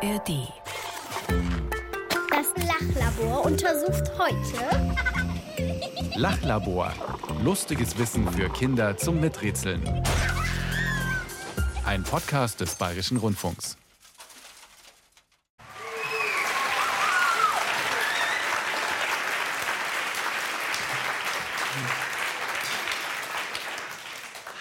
ARD. 0.00 0.48
Das 2.30 2.66
Lachlabor 2.66 3.44
untersucht 3.46 4.12
heute 4.16 4.94
Lachlabor. 6.14 6.92
Lustiges 7.42 7.98
Wissen 7.98 8.30
für 8.30 8.48
Kinder 8.48 8.96
zum 8.96 9.20
Miträtseln. 9.20 9.82
Ein 11.84 12.04
Podcast 12.04 12.60
des 12.60 12.76
Bayerischen 12.76 13.16
Rundfunks. 13.16 13.76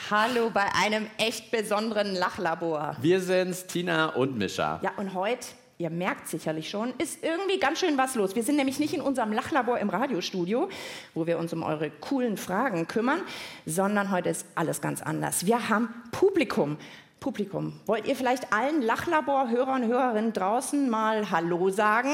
Hallo 0.09 0.49
bei 0.49 0.65
einem 0.73 1.07
echt 1.17 1.51
besonderen 1.51 2.15
Lachlabor. 2.15 2.95
Wir 3.01 3.19
sind's, 3.19 3.67
Tina 3.67 4.05
und 4.05 4.37
Mischa. 4.37 4.79
Ja, 4.81 4.91
und 4.95 5.13
heute, 5.13 5.47
ihr 5.79 5.89
merkt 5.89 6.29
sicherlich 6.29 6.69
schon, 6.69 6.93
ist 6.97 7.21
irgendwie 7.25 7.59
ganz 7.59 7.79
schön 7.79 7.97
was 7.97 8.15
los. 8.15 8.33
Wir 8.33 8.43
sind 8.43 8.55
nämlich 8.55 8.79
nicht 8.79 8.93
in 8.93 9.01
unserem 9.01 9.33
Lachlabor 9.33 9.79
im 9.79 9.89
Radiostudio, 9.89 10.69
wo 11.13 11.27
wir 11.27 11.37
uns 11.37 11.51
um 11.51 11.61
eure 11.61 11.89
coolen 11.89 12.37
Fragen 12.37 12.87
kümmern, 12.87 13.19
sondern 13.65 14.09
heute 14.09 14.29
ist 14.29 14.45
alles 14.55 14.79
ganz 14.79 15.01
anders. 15.01 15.45
Wir 15.45 15.67
haben 15.67 15.89
Publikum. 16.13 16.77
Publikum. 17.19 17.77
Wollt 17.85 18.07
ihr 18.07 18.15
vielleicht 18.15 18.53
allen 18.53 18.81
Lachlabor-Hörern 18.81 19.83
und 19.83 19.89
Hörerinnen 19.89 20.31
draußen 20.31 20.89
mal 20.89 21.31
Hallo 21.31 21.69
sagen? 21.69 22.13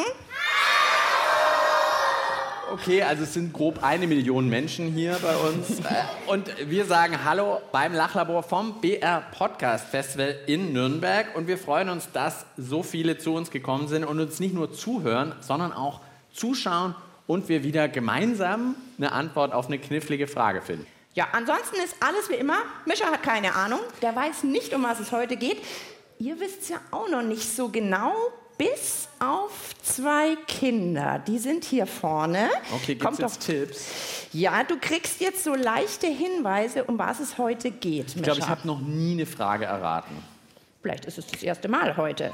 Okay, 2.74 3.04
also 3.04 3.22
es 3.22 3.36
sind 3.36 3.54
grob 3.54 3.84
eine 3.84 4.08
Million 4.08 4.50
Menschen 4.50 4.94
hier 4.94 5.16
bei 5.22 5.36
uns. 5.36 5.80
Und 6.26 6.50
wir 6.68 6.86
sagen 6.86 7.24
Hallo 7.24 7.62
beim 7.72 7.94
Lachlabor 7.94 8.42
vom 8.42 8.82
BR 8.82 9.22
Podcast 9.32 9.90
Festival 9.90 10.36
in 10.48 10.74
Nürnberg. 10.74 11.36
Und 11.36 11.46
wir 11.46 11.60
freuen 11.60 11.90
uns, 11.90 12.12
dass 12.12 12.48
so 12.58 12.82
viele 12.82 13.20
zu 13.20 13.36
uns 13.36 13.52
gekommen 13.52 13.88
sind 13.88 14.04
und 14.04 14.20
uns 14.20 14.40
nicht 14.40 14.56
nur 14.56 14.74
zuhören, 14.74 15.36
sondern 15.40 15.72
auch 15.72 16.02
zuschauen 16.32 16.96
und 17.28 17.48
wir 17.48 17.64
wieder 17.64 17.88
gemeinsam 17.88 18.74
eine 18.98 19.12
Antwort 19.12 19.54
auf 19.54 19.68
eine 19.68 19.78
knifflige 19.78 20.26
Frage 20.26 20.64
finden. 20.64 20.88
Ja, 21.14 21.28
ansonsten 21.32 21.76
ist 21.76 21.98
alles 22.00 22.28
wie 22.32 22.38
immer. 22.38 22.58
Mischa 22.88 23.06
hat 23.06 23.22
keine 23.22 23.54
Ahnung, 23.54 23.82
der 24.02 24.16
weiß 24.16 24.46
nicht, 24.46 24.74
um 24.74 24.82
was 24.82 25.00
es 25.00 25.12
heute 25.12 25.38
geht. 25.38 25.62
Ihr 26.18 26.40
wisst 26.40 26.64
es 26.64 26.70
ja 26.70 26.78
auch 26.90 27.08
noch 27.08 27.22
nicht 27.22 27.56
so 27.56 27.70
genau, 27.70 28.16
bis 28.58 29.08
auf 29.20 29.74
zwei 29.82 30.36
Kinder. 30.48 31.22
Die 31.26 31.38
sind 31.40 31.64
hier 31.64 31.86
vorne. 31.86 32.50
Okay, 32.74 32.96
gibt's 32.96 33.04
Kommt 33.06 33.20
jetzt 33.20 33.42
doch. 33.42 33.46
Tipps? 33.48 33.86
Ja, 34.34 34.64
du 34.64 34.78
kriegst 34.80 35.22
jetzt 35.22 35.44
so 35.44 35.56
leichte 35.56 36.08
Hinweise, 36.08 36.84
um 36.86 36.98
was 36.98 37.20
es 37.20 37.38
heute 37.38 37.72
geht. 37.72 38.16
Ich 38.16 38.24
glaube, 38.24 38.40
ich 38.40 38.48
habe 38.48 38.68
noch 38.68 38.80
nie 38.82 39.14
eine 39.14 39.26
Frage 39.26 39.66
erraten. 39.66 40.16
Vielleicht 40.82 41.06
ist 41.06 41.18
es 41.18 41.28
das 41.28 41.44
erste 41.44 41.68
Mal 41.68 41.96
heute. 41.98 42.32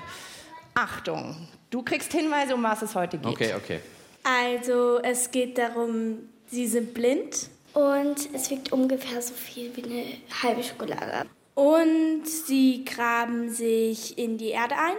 Achtung, 0.74 1.36
du 1.70 1.84
kriegst 1.84 2.12
Hinweise, 2.12 2.56
um 2.56 2.64
was 2.64 2.82
es 2.82 2.96
heute 2.96 3.18
geht. 3.18 3.32
Okay, 3.32 3.54
okay. 3.56 3.80
Also 4.24 5.00
es 5.04 5.32
geht 5.32 5.58
darum, 5.58 6.20
sie 6.48 6.68
sind 6.68 6.94
blind 6.94 7.50
und 7.74 8.18
es 8.34 8.50
wiegt 8.50 8.72
ungefähr 8.72 9.22
so 9.22 9.34
viel 9.34 9.72
wie 9.76 9.84
eine 9.84 10.06
halbe 10.44 10.64
Schokolade. 10.64 11.28
und 11.56 12.24
sie 12.26 12.86
graben 12.86 13.50
sich 13.50 14.18
in 14.18 14.38
die 14.38 14.50
Erde 14.50 14.76
ein. 14.76 14.96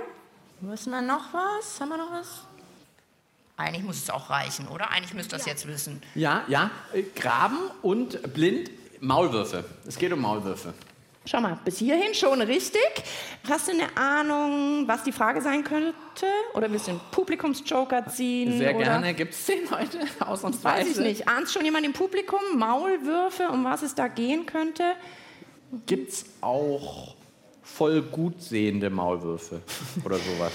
Müssen 0.61 0.91
wir 0.91 1.01
noch 1.01 1.33
was? 1.33 1.81
Haben 1.81 1.89
wir 1.89 1.97
noch 1.97 2.13
was? 2.13 2.45
Eigentlich 3.57 3.85
muss 3.85 3.97
es 3.97 4.11
auch 4.11 4.29
reichen, 4.31 4.69
oder? 4.69 4.91
Eigentlich 4.91 5.15
müsst 5.15 5.33
ihr 5.33 5.39
das 5.39 5.47
jetzt 5.47 5.67
wissen. 5.67 6.03
Ja, 6.15 6.45
ja. 6.49 6.71
äh, 6.93 7.03
Graben 7.15 7.59
und 7.83 8.33
blind 8.35 8.71
Maulwürfe. 9.01 9.65
Es 9.87 9.99
geht 9.99 10.13
um 10.13 10.21
Maulwürfe. 10.21 10.75
Schau 11.27 11.41
mal, 11.41 11.59
bis 11.65 11.79
hierhin 11.79 12.15
schon 12.15 12.41
richtig. 12.43 12.81
Hast 13.49 13.69
du 13.69 13.73
eine 13.73 13.97
Ahnung, 13.97 14.85
was 14.87 15.03
die 15.03 15.13
Frage 15.13 15.43
sein 15.43 15.65
könnte? 15.65 15.95
Oder 16.55 16.71
willst 16.71 16.87
du 16.87 16.93
einen 16.93 17.01
Publikumsjoker 17.11 18.07
ziehen? 18.09 18.59
Sehr 18.59 18.75
oder? 18.75 18.85
gerne. 18.85 19.15
Gibt 19.15 19.35
es 19.35 19.47
den 19.47 19.71
heute? 19.71 20.01
Ausnahmsweise. 20.27 20.89
Weiß 20.89 20.99
ich 20.99 21.05
nicht. 21.05 21.29
Ahnt 21.29 21.51
schon 21.51 21.65
jemand 21.65 21.85
im 21.85 21.93
Publikum? 21.93 22.41
Maulwürfe, 22.57 23.49
um 23.49 23.65
was 23.65 23.83
es 23.83 23.95
da 23.95 24.09
gehen 24.09 24.47
könnte? 24.47 24.93
Gibt 25.87 26.11
es 26.11 26.25
auch 26.41 27.15
voll 27.75 28.03
gut 28.03 28.43
sehende 28.43 28.91
Maulwürfe 28.91 29.61
oder 30.05 30.17
sowas? 30.17 30.53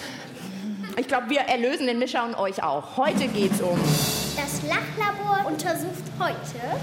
Ich 0.97 1.07
glaube, 1.07 1.29
wir 1.29 1.41
erlösen 1.41 1.87
den 1.87 1.99
Mischer 1.99 2.23
und 2.25 2.35
euch 2.35 2.61
auch. 2.63 2.97
Heute 2.97 3.27
geht's 3.27 3.59
um. 3.61 3.77
Das 4.35 4.61
Lachlabor 4.63 5.45
untersucht 5.47 6.03
heute 6.19 6.79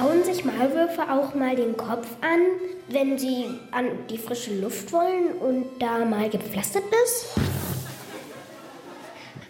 Hauen 0.00 0.22
sich 0.24 0.44
Maulwürfe 0.44 1.02
auch 1.10 1.34
mal 1.34 1.56
den 1.56 1.76
Kopf 1.76 2.06
an, 2.20 2.40
wenn 2.88 3.18
sie 3.18 3.46
an 3.72 3.86
die 4.08 4.18
frische 4.18 4.54
Luft 4.60 4.92
wollen 4.92 5.32
und 5.40 5.66
da 5.80 6.04
mal 6.04 6.30
gepflastert 6.30 6.84
ist? 7.04 7.26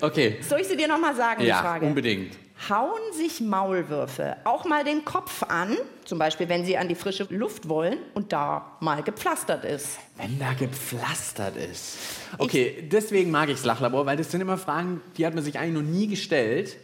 Okay. 0.01 0.39
Soll 0.41 0.61
ich 0.61 0.69
sie 0.69 0.77
dir 0.79 0.89
nochmal 0.89 1.15
sagen, 1.15 1.43
die 1.43 1.49
Ja, 1.49 1.59
Frage? 1.61 1.85
unbedingt. 1.85 2.33
Hauen 2.71 3.13
sich 3.13 3.41
Maulwürfe 3.41 4.37
auch 4.45 4.65
mal 4.65 4.85
den 4.85 5.05
Kopf 5.05 5.43
an, 5.43 5.77
zum 6.05 6.19
Beispiel 6.19 6.49
wenn 6.49 6.65
sie 6.65 6.79
an 6.79 6.89
die 6.89 6.95
frische 6.95 7.25
Luft 7.31 7.69
wollen 7.69 7.99
und 8.15 8.33
da 8.33 8.77
mal 8.81 9.03
gepflastert 9.03 9.65
ist? 9.65 9.99
Wenn 10.17 10.39
da 10.39 10.53
gepflastert 10.55 11.57
ist. 11.57 11.99
Okay, 12.39 12.89
deswegen 12.91 13.31
mag 13.31 13.49
ich 13.49 13.57
das 13.57 13.65
Lachlabor, 13.65 14.07
weil 14.07 14.17
das 14.17 14.31
sind 14.31 14.41
immer 14.41 14.57
Fragen, 14.57 15.01
die 15.17 15.27
hat 15.27 15.35
man 15.35 15.45
sich 15.45 15.59
eigentlich 15.59 15.83
noch 15.83 15.91
nie 15.91 16.07
gestellt. 16.07 16.77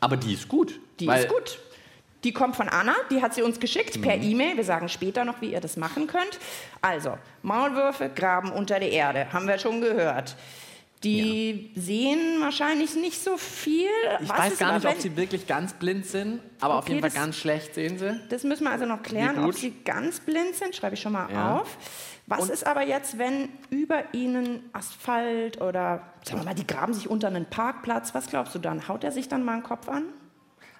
Aber 0.00 0.16
die 0.16 0.34
ist 0.34 0.48
gut. 0.48 0.80
Die 0.98 1.06
ist 1.06 1.28
gut. 1.28 1.58
Die 2.24 2.32
kommt 2.32 2.54
von 2.56 2.68
Anna, 2.68 2.94
die 3.10 3.22
hat 3.22 3.34
sie 3.34 3.42
uns 3.42 3.60
geschickt 3.60 4.02
per 4.02 4.16
Mhm. 4.16 4.22
E-Mail. 4.22 4.56
Wir 4.58 4.64
sagen 4.64 4.88
später 4.90 5.24
noch, 5.24 5.40
wie 5.40 5.52
ihr 5.52 5.60
das 5.60 5.76
machen 5.78 6.06
könnt. 6.06 6.38
Also, 6.82 7.16
Maulwürfe 7.42 8.10
graben 8.14 8.52
unter 8.52 8.78
der 8.78 8.90
Erde, 8.90 9.32
haben 9.32 9.46
wir 9.48 9.58
schon 9.58 9.80
gehört. 9.80 10.36
Die 11.04 11.72
sehen 11.76 12.40
wahrscheinlich 12.40 12.94
nicht 12.94 13.22
so 13.22 13.38
viel. 13.38 13.88
Ich 14.20 14.28
Was 14.28 14.38
weiß 14.38 14.58
gar 14.58 14.74
nicht, 14.74 14.86
ob 14.86 14.98
sie 15.00 15.16
wirklich 15.16 15.46
ganz 15.46 15.72
blind 15.72 16.04
sind, 16.04 16.40
aber 16.60 16.74
auf 16.74 16.84
Okay, 16.84 16.94
jeden 16.96 17.10
Fall 17.10 17.18
ganz 17.22 17.36
schlecht 17.36 17.74
sehen 17.74 17.98
sie. 17.98 18.20
Das 18.28 18.44
müssen 18.44 18.64
wir 18.64 18.70
also 18.70 18.84
noch 18.84 19.02
klären, 19.02 19.42
ob 19.44 19.54
sie 19.54 19.72
ganz 19.84 20.20
blind 20.20 20.54
sind. 20.56 20.76
Schreibe 20.76 20.94
ich 20.94 21.00
schon 21.00 21.12
mal 21.12 21.30
Ja. 21.32 21.56
auf. 21.60 21.78
Was 22.26 22.48
ist 22.50 22.66
aber 22.66 22.86
jetzt, 22.86 23.18
wenn 23.18 23.48
über 23.70 24.12
ihnen 24.14 24.62
Asphalt 24.72 25.60
oder, 25.60 26.02
sagen 26.22 26.40
wir 26.40 26.44
mal, 26.44 26.54
die 26.54 26.66
graben 26.66 26.92
sich 26.94 27.08
unter 27.10 27.26
einen 27.28 27.46
Parkplatz? 27.46 28.14
Was 28.14 28.26
glaubst 28.28 28.54
du 28.54 28.58
dann? 28.58 28.86
Haut 28.86 29.02
er 29.02 29.10
sich 29.10 29.26
dann 29.26 29.42
mal 29.44 29.54
den 29.58 29.62
Kopf 29.64 29.88
an? 29.88 30.04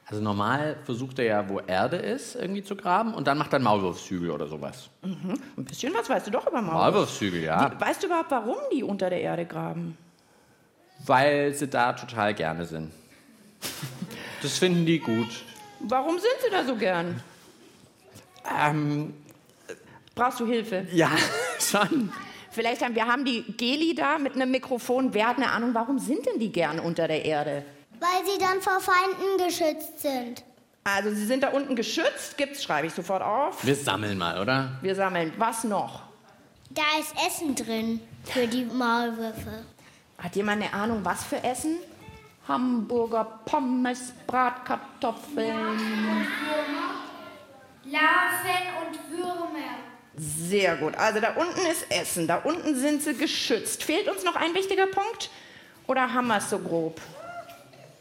Also 0.07 0.23
normal 0.23 0.77
versucht 0.85 1.19
er 1.19 1.25
ja, 1.25 1.49
wo 1.49 1.61
Erde 1.61 1.97
ist, 1.97 2.35
irgendwie 2.37 2.63
zu 2.63 2.77
graben 2.77 3.15
und 3.15 3.27
dann 3.27 3.39
macht 3.39 3.53
er 3.53 3.57
einen 3.57 3.65
Maulwurfshügel 3.65 4.31
oder 4.31 4.49
sowas. 4.49 4.91
Ein 5.03 5.41
bisschen 5.65 5.95
was 5.95 6.09
weißt 6.11 6.27
du 6.27 6.31
doch 6.33 6.47
über 6.47 6.61
Maulwürfe. 6.61 6.91
Maulwurfshügel, 6.93 7.43
ja. 7.45 7.69
Die, 7.71 7.81
weißt 7.81 8.03
du 8.03 8.07
überhaupt, 8.09 8.31
warum 8.31 8.57
die 8.73 8.83
unter 8.83 9.09
der 9.09 9.21
Erde 9.21 9.47
graben? 9.47 9.97
Weil 11.07 11.55
sie 11.55 11.69
da 11.69 11.93
total 11.93 12.35
gerne 12.35 12.65
sind. 12.67 12.93
Das 14.43 14.59
finden 14.59 14.87
die 14.87 14.99
gut. 14.99 15.45
Warum 15.81 16.19
sind 16.19 16.33
sie 16.45 16.51
da 16.51 16.65
so 16.65 16.77
gern? 16.77 17.23
Ähm, 18.59 19.15
Brauchst 20.15 20.41
du 20.41 20.47
Hilfe? 20.47 20.87
ja, 20.93 21.11
schon. 21.61 22.13
Vielleicht 22.51 22.83
haben 22.83 22.95
wir 22.95 23.07
haben 23.07 23.25
die 23.25 23.43
Geli 23.57 23.95
da 23.95 24.19
mit 24.19 24.35
einem 24.35 24.51
Mikrofon. 24.51 25.15
Wer 25.15 25.29
hat 25.29 25.37
eine 25.37 25.51
Ahnung, 25.51 25.71
warum 25.73 25.99
sind 25.99 26.27
denn 26.27 26.41
die 26.41 26.51
gern 26.51 26.81
unter 26.81 27.07
der 27.07 27.25
Erde? 27.25 27.65
Weil 28.01 28.25
sie 28.27 28.39
dann 28.39 28.61
vor 28.61 28.81
Feinden 28.81 29.47
geschützt 29.47 30.01
sind. 30.01 30.43
Also 30.83 31.11
sie 31.11 31.27
sind 31.27 31.43
da 31.43 31.51
unten 31.51 31.77
geschützt. 31.77 32.37
Gibt's, 32.39 32.63
schreibe 32.63 32.87
ich 32.89 32.95
sofort 32.95 33.23
auf. 33.23 33.65
Wir 33.65 33.77
sammeln 33.77 34.19
mal, 34.19 34.41
oder? 34.41 34.79
Wir 34.83 34.95
sammeln. 34.95 35.33
Was 35.37 35.63
noch? 35.65 36.03
Da 36.71 36.83
ist 36.99 37.15
Essen 37.27 37.55
drin 37.55 38.01
für 38.25 38.47
die 38.47 38.65
Maulwürfe. 38.65 39.65
Hat 40.23 40.37
jemand 40.37 40.63
eine 40.63 40.73
Ahnung, 40.73 41.01
was 41.03 41.25
für 41.25 41.43
Essen? 41.43 41.79
Hamburger 42.47 43.41
Pommes, 43.45 44.13
Bratkartoffeln. 44.27 46.27
Larven 47.85 48.67
und 48.83 49.19
Würmer. 49.19 49.81
Sehr 50.17 50.77
gut. 50.77 50.97
Also 50.97 51.21
da 51.21 51.35
unten 51.35 51.61
ist 51.71 51.91
Essen, 51.91 52.27
da 52.27 52.37
unten 52.37 52.75
sind 52.75 53.03
sie 53.03 53.15
geschützt. 53.15 53.85
Fehlt 53.85 54.09
uns 54.09 54.25
noch 54.25 54.37
ein 54.37 54.55
wichtiger 54.55 54.87
Punkt? 54.87 55.31
Oder 55.87 56.13
haben 56.13 56.27
wir 56.27 56.37
es 56.37 56.51
so 56.51 56.59
grob? 56.59 57.01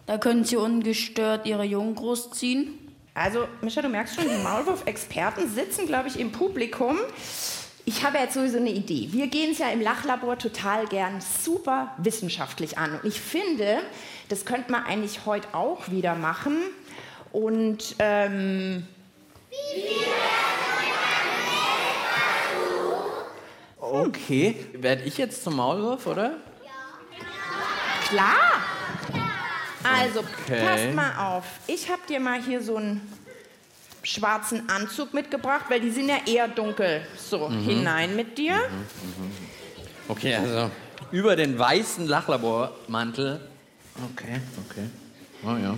Da 0.06 0.18
können 0.18 0.44
sie 0.44 0.58
ungestört 0.58 1.46
ihre 1.46 1.64
Jungen 1.64 1.96
großziehen. 1.96 2.94
Also, 3.14 3.48
Mischa, 3.62 3.82
du 3.82 3.90
merkst 3.90 4.16
schon, 4.16 4.24
die 4.24 4.44
Maulwurf-Experten 4.44 5.50
sitzen, 5.50 5.86
glaube 5.86 6.08
ich, 6.08 6.20
im 6.20 6.32
Publikum. 6.32 6.98
Ich 7.90 8.04
habe 8.04 8.20
jetzt 8.20 8.36
sowieso 8.36 8.58
eine 8.58 8.70
Idee. 8.70 9.08
Wir 9.14 9.26
gehen 9.26 9.50
es 9.54 9.58
ja 9.58 9.72
im 9.72 9.82
Lachlabor 9.82 10.38
total 10.38 10.86
gern 10.86 11.22
super 11.22 11.92
wissenschaftlich 11.98 12.78
an. 12.78 12.92
Und 13.00 13.04
ich 13.04 13.20
finde, 13.20 13.80
das 14.28 14.46
könnte 14.46 14.72
man 14.72 14.84
eigentlich 14.84 15.26
heute 15.26 15.48
auch 15.56 15.90
wieder 15.90 16.14
machen. 16.14 16.58
Und 17.32 17.96
ähm, 17.98 18.86
Okay. 23.80 24.56
Werde 24.74 25.02
ich 25.06 25.18
jetzt 25.18 25.44
zum 25.44 25.56
Maulwurf, 25.56 26.06
oder? 26.06 26.34
klar. 28.08 28.36
Also, 29.84 30.20
Okay. 30.20 30.64
passt 30.64 30.94
mal 30.94 31.36
auf. 31.38 31.46
Ich 31.66 31.90
habe 31.90 32.02
dir 32.08 32.20
mal 32.20 32.40
hier 32.40 32.62
so 32.62 32.76
einen 32.76 33.02
schwarzen 34.10 34.68
Anzug 34.70 35.14
mitgebracht, 35.14 35.66
weil 35.70 35.80
die 35.82 35.92
sind 35.92 36.10
ja 36.10 36.18
eher 36.26 36.48
dunkel. 36.48 37.02
So, 37.18 37.50
hinein 37.52 38.16
mit 38.16 38.38
dir. 38.38 38.56
Okay, 40.08 40.36
also 40.36 40.72
über 41.12 41.36
den 41.36 41.58
weißen 41.60 42.08
Lachlabormantel. 42.08 43.40
Okay, 44.14 44.40
okay. 44.70 44.90
Oh 45.44 45.56
ja. 45.62 45.76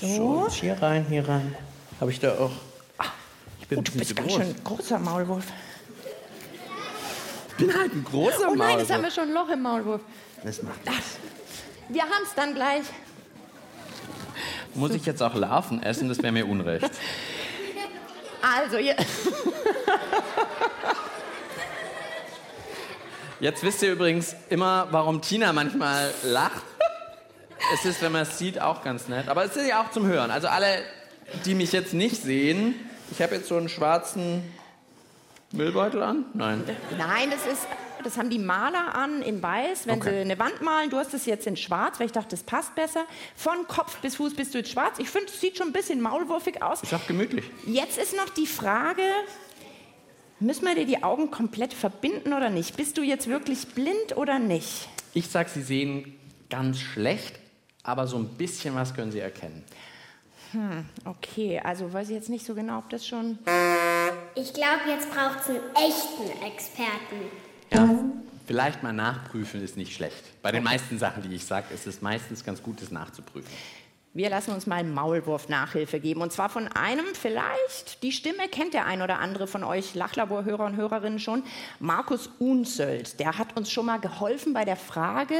So, 0.00 0.44
jetzt 0.46 0.54
hier 0.56 0.80
rein, 0.80 1.04
hier 1.08 1.28
rein. 1.28 1.54
Habe 2.00 2.10
ich 2.10 2.20
da 2.20 2.32
auch. 2.38 2.50
Ah, 2.98 3.04
ich 3.60 3.68
bin 3.68 3.78
Oh, 3.78 3.80
ein 3.82 3.84
du 3.84 3.92
bist 3.92 4.16
ganz 4.16 4.28
groß. 4.28 4.36
schön 4.42 4.54
großer 4.64 4.98
Maulwurf. 4.98 5.44
Ich 7.50 7.54
bin 7.66 7.76
halt 7.76 7.92
ein 7.92 8.04
großer 8.04 8.50
Oh 8.50 8.54
nein, 8.54 8.78
jetzt 8.78 8.90
haben 8.90 9.02
wir 9.02 9.08
Maulwurf. 9.08 9.14
schon 9.14 9.24
ein 9.28 9.34
Loch 9.34 9.48
im 9.50 9.62
Maulwurf. 9.62 10.00
Das 10.44 10.62
macht 10.62 10.78
Wir 11.88 12.02
haben 12.02 12.22
es 12.24 12.34
dann 12.34 12.54
gleich. 12.54 12.84
Muss 14.74 14.92
ich 14.92 15.04
jetzt 15.06 15.22
auch 15.22 15.34
Larven 15.34 15.82
essen? 15.82 16.08
Das 16.08 16.18
wäre 16.22 16.32
mir 16.32 16.46
unrecht. 16.46 16.90
Also, 18.42 18.78
ihr, 18.78 18.96
Jetzt 23.40 23.62
wisst 23.62 23.82
ihr 23.82 23.92
übrigens 23.92 24.34
immer, 24.48 24.88
warum 24.90 25.22
Tina 25.22 25.52
manchmal 25.52 26.12
lacht. 26.24 26.62
Es 27.72 27.84
ist, 27.84 28.02
wenn 28.02 28.10
man 28.10 28.22
es 28.22 28.36
sieht, 28.36 28.60
auch 28.60 28.82
ganz 28.82 29.06
nett. 29.06 29.28
Aber 29.28 29.44
es 29.44 29.54
ist 29.54 29.68
ja 29.68 29.80
auch 29.80 29.92
zum 29.92 30.06
Hören. 30.06 30.32
Also 30.32 30.48
alle, 30.48 30.82
die 31.44 31.54
mich 31.54 31.70
jetzt 31.70 31.94
nicht 31.94 32.20
sehen, 32.20 32.74
ich 33.12 33.22
habe 33.22 33.36
jetzt 33.36 33.46
so 33.46 33.56
einen 33.56 33.68
schwarzen 33.68 34.42
Müllbeutel 35.52 36.02
an. 36.02 36.24
Nein. 36.34 36.64
nein, 36.96 37.30
das 37.30 37.46
ist, 37.46 37.66
das 38.04 38.16
haben 38.18 38.30
die 38.30 38.38
Maler 38.38 38.94
an 38.94 39.22
in 39.22 39.42
weiß, 39.42 39.86
wenn 39.86 40.00
Okay. 40.00 40.10
sie 40.10 40.16
eine 40.20 40.38
Wand 40.38 40.60
malen. 40.62 40.90
Du 40.90 40.96
hast 40.96 41.14
es 41.14 41.26
jetzt 41.26 41.46
in 41.46 41.56
schwarz, 41.56 41.98
weil 41.98 42.06
ich 42.06 42.12
dachte, 42.12 42.30
das 42.30 42.42
passt 42.42 42.74
besser. 42.74 43.04
Von 43.36 43.66
Kopf 43.68 43.98
bis 43.98 44.16
Fuß 44.16 44.34
bist 44.34 44.54
du 44.54 44.58
jetzt 44.58 44.70
schwarz. 44.70 44.98
Ich 44.98 45.08
finde, 45.10 45.28
es 45.28 45.40
sieht 45.40 45.56
schon 45.58 45.68
ein 45.68 45.72
bisschen 45.72 46.00
maulwurfig 46.00 46.62
aus. 46.62 46.82
Ist 46.82 46.94
auch 46.94 47.06
gemütlich. 47.06 47.44
Jetzt 47.66 47.98
ist 47.98 48.16
noch 48.16 48.28
die 48.30 48.46
Frage, 48.46 49.02
müssen 50.40 50.64
wir 50.66 50.74
dir 50.74 50.86
die 50.86 51.02
Augen 51.02 51.30
komplett 51.30 51.74
verbinden 51.74 52.32
oder 52.32 52.50
nicht? 52.50 52.76
Bist 52.76 52.96
du 52.98 53.02
jetzt 53.02 53.26
wirklich 53.28 53.66
blind 53.74 54.16
oder 54.16 54.38
nicht? 54.38 54.88
Ich 55.14 55.28
sag, 55.28 55.48
sie 55.48 55.62
sehen 55.62 56.18
ganz 56.50 56.78
schlecht, 56.80 57.38
aber 57.82 58.06
so 58.06 58.16
ein 58.16 58.28
bisschen 58.36 58.74
was 58.74 58.94
können 58.94 59.10
sie 59.12 59.20
erkennen. 59.20 59.64
Okay, 61.04 61.60
also 61.62 61.92
weiß 61.92 62.08
ich 62.08 62.14
jetzt 62.14 62.30
nicht 62.30 62.46
so 62.46 62.54
genau, 62.54 62.78
ob 62.78 62.88
das 62.88 63.06
schon... 63.06 63.38
Ich 64.34 64.54
glaube, 64.54 64.80
jetzt 64.88 65.10
braucht 65.10 65.40
es 65.40 65.48
einen 65.50 65.60
echten 65.74 66.42
Experten. 66.46 67.30
Ja, 67.72 67.88
vielleicht 68.46 68.82
mal 68.82 68.92
nachprüfen 68.92 69.62
ist 69.62 69.76
nicht 69.76 69.94
schlecht. 69.94 70.42
Bei 70.42 70.52
den 70.52 70.62
meisten 70.62 70.98
Sachen, 70.98 71.22
die 71.22 71.34
ich 71.34 71.44
sage, 71.44 71.72
ist 71.74 71.86
es 71.86 72.00
meistens 72.02 72.44
ganz 72.44 72.62
gut, 72.62 72.80
das 72.80 72.90
nachzuprüfen. 72.90 73.50
Wir 74.14 74.30
lassen 74.30 74.52
uns 74.52 74.66
mal 74.66 74.82
Maulwurf-Nachhilfe 74.84 76.00
geben. 76.00 76.22
Und 76.22 76.32
zwar 76.32 76.48
von 76.48 76.66
einem, 76.68 77.04
vielleicht, 77.12 78.02
die 78.02 78.10
Stimme 78.10 78.48
kennt 78.50 78.74
der 78.74 78.86
ein 78.86 79.02
oder 79.02 79.18
andere 79.18 79.46
von 79.46 79.62
euch 79.62 79.94
Lachlabor-Hörer 79.94 80.64
und 80.64 80.76
Hörerinnen 80.76 81.18
schon, 81.18 81.44
Markus 81.78 82.28
Unzöld. 82.38 83.20
Der 83.20 83.38
hat 83.38 83.56
uns 83.56 83.70
schon 83.70 83.86
mal 83.86 84.00
geholfen 84.00 84.54
bei 84.54 84.64
der 84.64 84.76
Frage, 84.76 85.36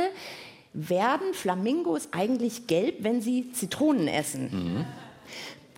werden 0.75 1.33
Flamingos 1.33 2.09
eigentlich 2.13 2.67
gelb, 2.67 2.97
wenn 3.01 3.21
sie 3.21 3.51
Zitronen 3.53 4.07
essen? 4.07 4.85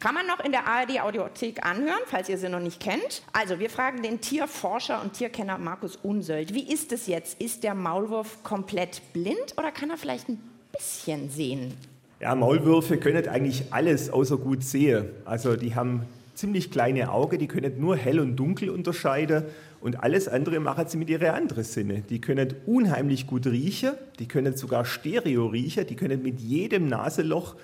Kann 0.00 0.14
man 0.14 0.26
noch 0.26 0.40
in 0.42 0.50
der 0.50 0.66
ARD-Audiothek 0.66 1.62
anhören, 1.62 2.00
falls 2.06 2.30
ihr 2.30 2.38
sie 2.38 2.48
noch 2.48 2.60
nicht 2.60 2.80
kennt. 2.80 3.22
Also, 3.34 3.58
wir 3.58 3.68
fragen 3.68 4.02
den 4.02 4.22
Tierforscher 4.22 5.02
und 5.02 5.12
Tierkenner 5.12 5.58
Markus 5.58 5.96
Unsöld. 5.96 6.54
Wie 6.54 6.72
ist 6.72 6.90
es 6.92 7.06
jetzt? 7.06 7.38
Ist 7.38 7.64
der 7.64 7.74
Maulwurf 7.74 8.42
komplett 8.42 9.02
blind 9.12 9.54
oder 9.58 9.70
kann 9.70 9.90
er 9.90 9.98
vielleicht 9.98 10.30
ein 10.30 10.40
bisschen 10.72 11.28
sehen? 11.28 11.74
Ja, 12.18 12.34
Maulwürfe 12.34 12.96
können 12.96 13.28
eigentlich 13.28 13.64
alles 13.72 14.08
außer 14.08 14.38
gut 14.38 14.64
sehen. 14.64 15.10
Also 15.26 15.56
die 15.56 15.74
haben 15.74 16.06
ziemlich 16.34 16.70
kleine 16.70 17.12
Augen, 17.12 17.38
die 17.38 17.46
können 17.46 17.78
nur 17.78 17.94
hell 17.96 18.20
und 18.20 18.36
dunkel 18.36 18.70
unterscheiden 18.70 19.44
und 19.82 20.02
alles 20.02 20.28
andere 20.28 20.60
machen 20.60 20.88
sie 20.88 20.96
mit 20.96 21.10
ihren 21.10 21.28
anderen 21.28 21.64
Sinne. 21.64 22.02
Die 22.08 22.22
können 22.22 22.54
unheimlich 22.64 23.26
gut 23.26 23.46
riechen, 23.46 23.92
die 24.18 24.28
können 24.28 24.56
sogar 24.56 24.86
Stereo 24.86 25.46
riechen, 25.46 25.86
die 25.86 25.96
können 25.96 26.22
mit 26.22 26.40
jedem 26.40 26.88
Nasenloch 26.88 27.56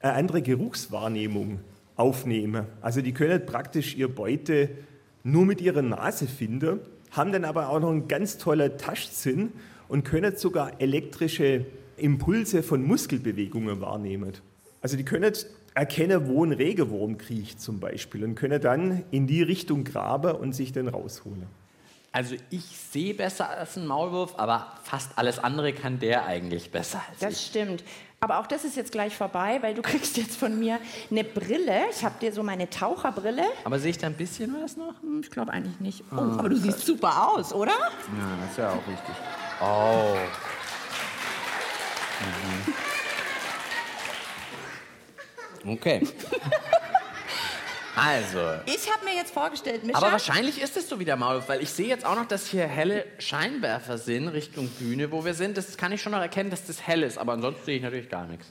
eine 0.00 0.14
andere 0.14 0.42
Geruchswahrnehmung 0.42 1.60
aufnehmen. 1.96 2.66
Also 2.80 3.00
die 3.02 3.12
können 3.12 3.44
praktisch 3.44 3.96
ihr 3.96 4.08
Beute 4.08 4.70
nur 5.24 5.44
mit 5.44 5.60
ihrer 5.60 5.82
Nase 5.82 6.26
finden, 6.26 6.80
haben 7.10 7.32
dann 7.32 7.44
aber 7.44 7.70
auch 7.70 7.80
noch 7.80 7.90
einen 7.90 8.08
ganz 8.08 8.38
tollen 8.38 8.78
Taschsinn 8.78 9.52
und 9.88 10.04
können 10.04 10.36
sogar 10.36 10.80
elektrische 10.80 11.66
Impulse 11.96 12.62
von 12.62 12.84
Muskelbewegungen 12.84 13.80
wahrnehmen. 13.80 14.32
Also 14.80 14.96
die 14.96 15.04
können 15.04 15.32
erkennen, 15.74 16.28
wo 16.28 16.44
ein 16.44 16.52
Regenwurm 16.52 17.18
kriecht 17.18 17.60
zum 17.60 17.80
Beispiel 17.80 18.24
und 18.24 18.34
können 18.34 18.60
dann 18.60 19.04
in 19.10 19.26
die 19.26 19.42
Richtung 19.42 19.84
graben 19.84 20.32
und 20.32 20.54
sich 20.54 20.72
dann 20.72 20.88
rausholen. 20.88 21.46
Also 22.18 22.34
ich 22.50 22.64
sehe 22.90 23.14
besser 23.14 23.48
als 23.48 23.76
ein 23.76 23.86
Maulwurf, 23.86 24.34
aber 24.38 24.72
fast 24.82 25.12
alles 25.14 25.38
andere 25.38 25.72
kann 25.72 26.00
der 26.00 26.26
eigentlich 26.26 26.72
besser 26.72 27.00
als 27.08 27.20
Das 27.20 27.34
ich. 27.34 27.46
stimmt. 27.46 27.84
Aber 28.18 28.40
auch 28.40 28.48
das 28.48 28.64
ist 28.64 28.76
jetzt 28.76 28.90
gleich 28.90 29.14
vorbei, 29.16 29.58
weil 29.62 29.74
du 29.74 29.82
kriegst 29.90 30.16
jetzt 30.16 30.36
von 30.36 30.58
mir 30.58 30.80
eine 31.12 31.22
Brille. 31.22 31.82
Ich 31.92 32.04
habe 32.04 32.16
dir 32.20 32.32
so 32.32 32.42
meine 32.42 32.68
Taucherbrille. 32.68 33.44
Aber 33.62 33.78
sehe 33.78 33.90
ich 33.92 33.98
da 33.98 34.08
ein 34.08 34.14
bisschen 34.16 34.52
was 34.60 34.76
noch? 34.76 35.00
Hm, 35.00 35.20
Ich 35.22 35.30
glaube 35.30 35.52
eigentlich 35.52 35.78
nicht. 35.78 36.02
Oh, 36.10 36.16
aber 36.16 36.48
du 36.48 36.56
siehst 36.56 36.80
super 36.84 37.28
aus, 37.36 37.52
oder? 37.52 37.70
Ja, 37.70 38.36
das 38.42 38.50
ist 38.50 38.58
ja 38.58 38.70
auch 38.70 38.88
richtig. 38.88 39.14
Oh. 39.62 40.16
Mhm. 45.64 45.72
Okay. 45.74 46.08
Also, 48.00 48.38
Ich 48.66 48.90
habe 48.92 49.04
mir 49.04 49.14
jetzt 49.14 49.32
vorgestellt, 49.32 49.84
Mischa. 49.84 49.98
aber 49.98 50.12
wahrscheinlich 50.12 50.60
ist 50.60 50.76
es 50.76 50.88
so 50.88 50.98
wie 51.00 51.04
der 51.04 51.16
Maulwurf, 51.16 51.48
weil 51.48 51.62
ich 51.62 51.70
sehe 51.70 51.86
jetzt 51.88 52.04
auch 52.06 52.16
noch, 52.16 52.26
dass 52.26 52.46
hier 52.46 52.66
helle 52.66 53.04
Scheinwerfer 53.18 53.98
sind 53.98 54.28
Richtung 54.28 54.68
Bühne, 54.68 55.10
wo 55.12 55.24
wir 55.24 55.34
sind. 55.34 55.56
Das 55.56 55.76
kann 55.76 55.92
ich 55.92 56.00
schon 56.02 56.12
noch 56.12 56.20
erkennen, 56.20 56.50
dass 56.50 56.64
das 56.66 56.86
hell 56.86 57.02
ist, 57.02 57.18
aber 57.18 57.32
ansonsten 57.32 57.64
sehe 57.64 57.76
ich 57.76 57.82
natürlich 57.82 58.08
gar 58.08 58.26
nichts. 58.26 58.46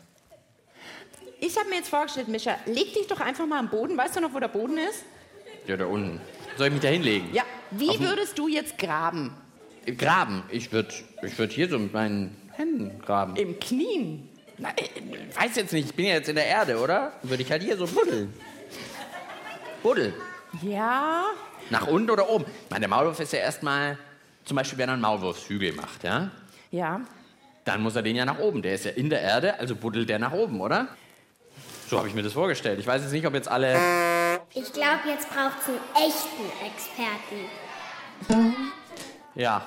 ich 1.40 1.58
habe 1.58 1.70
mir 1.70 1.76
jetzt 1.78 1.90
vorgestellt, 1.90 2.28
Mischa, 2.28 2.56
leg 2.66 2.94
dich 2.94 3.08
doch 3.08 3.20
einfach 3.20 3.46
mal 3.46 3.60
am 3.60 3.70
Boden. 3.70 3.98
Weißt 3.98 4.16
du 4.16 4.22
noch, 4.22 4.34
wo 4.34 4.40
der 4.40 4.48
Boden 4.48 4.78
ist? 4.78 5.04
Ja, 5.68 5.78
da 5.78 5.86
unten. 5.86 6.22
Soll 6.58 6.68
ich 6.68 6.74
mich 6.74 6.82
da 6.82 6.88
hinlegen? 6.90 7.30
Ja. 7.34 7.44
Wie 7.72 7.90
Auf 7.90 8.00
würdest 8.00 8.38
du 8.40 8.48
jetzt 8.48 8.78
graben? 8.78 9.36
Graben. 9.98 10.44
Ich 10.50 10.72
würde 10.72 10.94
ich 11.22 11.38
würd 11.38 11.52
hier 11.52 11.70
so 11.70 11.78
mit 11.80 11.94
meinen 11.94 12.36
Händen 12.54 13.00
graben. 13.00 13.36
Im 13.36 13.60
Knien. 13.60 14.30
Nein, 14.58 14.74
ich 15.30 15.38
weiß 15.40 15.56
jetzt 15.56 15.72
nicht, 15.74 15.90
ich 15.90 15.96
bin 15.96 16.06
ja 16.06 16.14
jetzt 16.16 16.30
in 16.30 16.36
der 16.36 16.48
Erde, 16.48 16.80
oder? 16.80 17.14
Würde 17.22 17.44
ich 17.44 17.52
halt 17.52 17.62
hier 17.62 17.78
so 17.78 17.86
buddeln. 17.86 18.34
Buddel. 19.84 20.14
Ja. 20.62 21.26
Nach 21.70 21.88
unten 21.88 22.10
oder 22.10 22.30
oben? 22.30 22.46
Ich 22.46 22.70
meine, 22.70 22.82
der 22.82 22.90
Maulwurf 22.90 23.20
ist 23.20 23.34
ja 23.34 23.40
erstmal, 23.40 23.98
zum 24.46 24.56
Beispiel, 24.56 24.78
wenn 24.78 24.90
er 24.90 24.94
einen 24.94 25.02
Maulwurfshügel 25.02 25.74
macht, 25.74 26.04
ja? 26.04 26.32
Ja. 26.72 27.02
Dann 27.66 27.82
muss 27.82 27.96
er 27.96 28.02
den 28.02 28.16
ja 28.16 28.26
nach 28.26 28.40
oben. 28.40 28.62
Der 28.62 28.76
ist 28.76 28.86
ja 28.86 28.92
in 28.92 29.10
der 29.10 29.22
Erde, 29.22 29.60
also 29.60 29.76
buddelt 29.76 30.08
der 30.10 30.20
nach 30.20 30.32
oben, 30.32 30.62
oder? 30.62 30.88
So 31.90 31.98
habe 31.98 32.08
ich 32.08 32.14
mir 32.14 32.24
das 32.24 32.34
vorgestellt. 32.34 32.80
Ich 32.80 32.88
weiß 32.88 33.02
jetzt 33.02 33.12
nicht, 33.12 33.26
ob 33.26 33.34
jetzt 33.34 33.50
alle. 33.50 33.74
Ich 34.54 34.72
glaube, 34.74 35.02
jetzt 35.08 35.30
braucht 35.30 35.58
es 35.62 35.68
einen 35.68 35.80
echten 35.96 36.50
Experten. 36.66 37.50
Ja. 39.36 39.66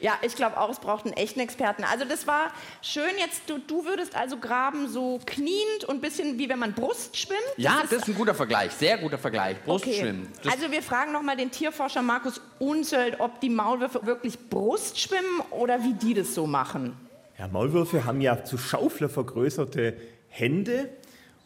Ja, 0.00 0.18
ich 0.22 0.34
glaube 0.36 0.58
auch, 0.58 0.70
es 0.70 0.78
braucht 0.78 1.04
einen 1.06 1.14
echten 1.14 1.40
Experten. 1.40 1.84
Also 1.84 2.04
das 2.04 2.26
war 2.26 2.52
schön 2.82 3.10
jetzt, 3.18 3.42
du, 3.46 3.58
du 3.58 3.84
würdest 3.84 4.14
also 4.16 4.38
graben 4.38 4.88
so 4.88 5.18
kniend 5.26 5.84
und 5.86 5.96
ein 5.96 6.00
bisschen 6.00 6.38
wie 6.38 6.48
wenn 6.48 6.58
man 6.58 6.74
Brust 6.74 7.16
schwimmt. 7.16 7.40
Ja, 7.56 7.82
das 7.82 7.92
ist 7.92 8.08
ein 8.08 8.14
guter 8.14 8.34
Vergleich. 8.34 8.72
Sehr 8.72 8.98
guter 8.98 9.18
Vergleich. 9.18 9.62
Brustschwimmen. 9.64 10.28
Das, 10.42 10.54
Also 10.54 10.70
wir 10.70 10.82
fragen 10.82 11.12
nochmal 11.12 11.36
den 11.36 11.50
Tierforscher 11.50 12.02
Markus 12.02 12.40
Unzöld, 12.58 13.20
ob 13.20 13.40
die 13.40 13.50
Maulwürfe 13.50 14.04
wirklich 14.06 14.38
Brust 14.48 15.00
schwimmen 15.00 15.40
oder 15.50 15.82
wie 15.82 15.94
die 15.94 16.14
das 16.14 16.34
so 16.34 16.46
machen. 16.46 16.96
Ja, 17.38 17.46
Maulwürfe 17.48 18.04
haben 18.04 18.20
ja 18.20 18.44
zu 18.44 18.58
Schaufeln 18.58 19.10
vergrößerte 19.10 19.96
Hände 20.28 20.88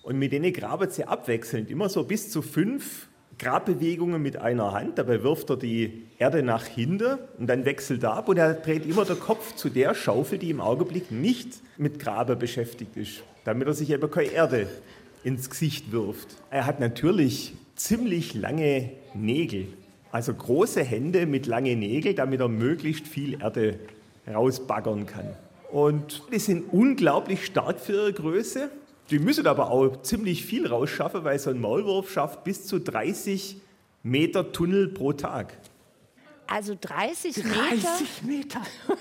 und 0.02 0.18
mit 0.18 0.32
denen 0.32 0.52
graben 0.52 0.90
sie 0.90 1.04
abwechselnd 1.04 1.71
immer 1.71 1.88
so 1.88 2.04
bis 2.04 2.30
zu 2.30 2.42
fünf 2.42 3.09
Grabbewegungen 3.43 4.23
mit 4.23 4.37
einer 4.37 4.73
Hand. 4.73 4.99
Dabei 4.99 5.23
wirft 5.23 5.51
er 5.51 5.57
die 5.57 6.05
Erde 6.19 6.43
nach 6.43 6.65
hinten 6.65 7.19
und 7.39 7.49
dann 7.49 7.65
wechselt 7.65 8.05
er 8.05 8.15
ab 8.15 8.29
und 8.29 8.37
er 8.37 8.55
dreht 8.55 8.87
immer 8.87 9.05
den 9.05 9.19
Kopf 9.19 9.57
zu 9.57 9.69
der 9.69 9.95
Schaufel, 9.95 10.39
die 10.39 10.51
im 10.51 10.61
Augenblick 10.61 11.11
nicht 11.11 11.61
mit 11.77 11.99
Graben 11.99 12.39
beschäftigt 12.39 12.97
ist, 12.97 13.25
damit 13.45 13.67
er 13.67 13.75
sich 13.75 13.91
eben 13.91 14.09
keine 14.11 14.31
Erde 14.31 14.69
ins 15.25 15.51
Gesicht 15.51 15.91
wirft. 15.91 16.29
Er 16.51 16.67
hat 16.67 16.79
natürlich 16.79 17.55
ziemlich 17.75 18.35
lange 18.35 18.91
Nägel, 19.15 19.67
also 20.13 20.33
große 20.33 20.85
Hände 20.85 21.27
mit 21.27 21.47
langen 21.47 21.81
Nägeln, 21.81 22.15
damit 22.15 22.41
er 22.41 22.49
möglichst 22.49 23.09
viel 23.09 23.43
Erde 23.43 23.81
rausbaggern 24.33 25.07
kann. 25.07 25.27
Und 25.73 26.23
die 26.33 26.39
sind 26.39 26.73
unglaublich 26.73 27.47
stark 27.47 27.81
für 27.81 27.93
ihre 27.95 28.13
Größe. 28.13 28.71
Die 29.12 29.19
müssen 29.19 29.47
aber 29.47 29.71
auch 29.71 30.00
ziemlich 30.00 30.42
viel 30.42 30.66
rausschaffen, 30.66 31.23
weil 31.23 31.38
so 31.38 31.50
ein 31.50 31.61
Maulwurf 31.61 32.11
schafft 32.11 32.45
bis 32.45 32.66
zu 32.66 32.78
30 32.78 33.59
Meter 34.02 34.52
Tunnel 34.52 34.88
pro 34.88 35.12
Tag. 35.12 35.52
Also 36.47 36.75
30, 36.81 37.37
Meter. 37.37 37.50
30 37.50 38.23
Meter. 38.23 38.62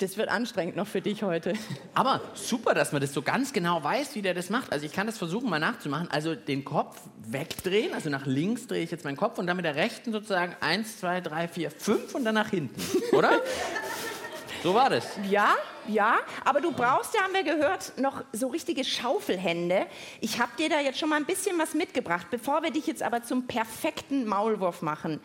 Das 0.00 0.16
wird 0.16 0.28
anstrengend 0.28 0.76
noch 0.76 0.86
für 0.86 1.00
dich 1.00 1.24
heute. 1.24 1.54
Aber 1.92 2.20
super, 2.34 2.72
dass 2.72 2.92
man 2.92 3.00
das 3.00 3.12
so 3.12 3.20
ganz 3.20 3.52
genau 3.52 3.82
weiß, 3.82 4.14
wie 4.14 4.22
der 4.22 4.32
das 4.32 4.48
macht. 4.48 4.70
Also 4.72 4.86
ich 4.86 4.92
kann 4.92 5.08
das 5.08 5.18
versuchen 5.18 5.50
mal 5.50 5.58
nachzumachen. 5.58 6.08
Also 6.08 6.36
den 6.36 6.64
Kopf 6.64 7.00
wegdrehen, 7.26 7.92
also 7.94 8.08
nach 8.08 8.24
links 8.24 8.68
drehe 8.68 8.84
ich 8.84 8.92
jetzt 8.92 9.04
meinen 9.04 9.16
Kopf 9.16 9.40
und 9.40 9.48
dann 9.48 9.56
mit 9.56 9.66
der 9.66 9.74
rechten 9.74 10.12
sozusagen 10.12 10.54
eins, 10.60 11.00
zwei, 11.00 11.20
drei, 11.20 11.48
vier, 11.48 11.72
fünf 11.72 12.14
und 12.14 12.24
dann 12.24 12.36
nach 12.36 12.50
hinten, 12.50 12.80
oder? 13.12 13.42
So 14.62 14.74
war 14.74 14.90
das. 14.90 15.06
Ja, 15.28 15.54
ja, 15.86 16.16
aber 16.44 16.60
du 16.60 16.72
brauchst 16.72 17.14
ja, 17.14 17.22
haben 17.22 17.32
wir 17.32 17.44
gehört, 17.44 17.92
noch 17.98 18.24
so 18.32 18.48
richtige 18.48 18.84
Schaufelhände. 18.84 19.86
Ich 20.20 20.40
habe 20.40 20.50
dir 20.58 20.68
da 20.68 20.80
jetzt 20.80 20.98
schon 20.98 21.08
mal 21.08 21.16
ein 21.16 21.24
bisschen 21.24 21.58
was 21.58 21.74
mitgebracht. 21.74 22.26
Bevor 22.30 22.62
wir 22.62 22.70
dich 22.70 22.86
jetzt 22.86 23.02
aber 23.02 23.22
zum 23.22 23.46
perfekten 23.46 24.26
Maulwurf 24.26 24.82
machen, 24.82 25.20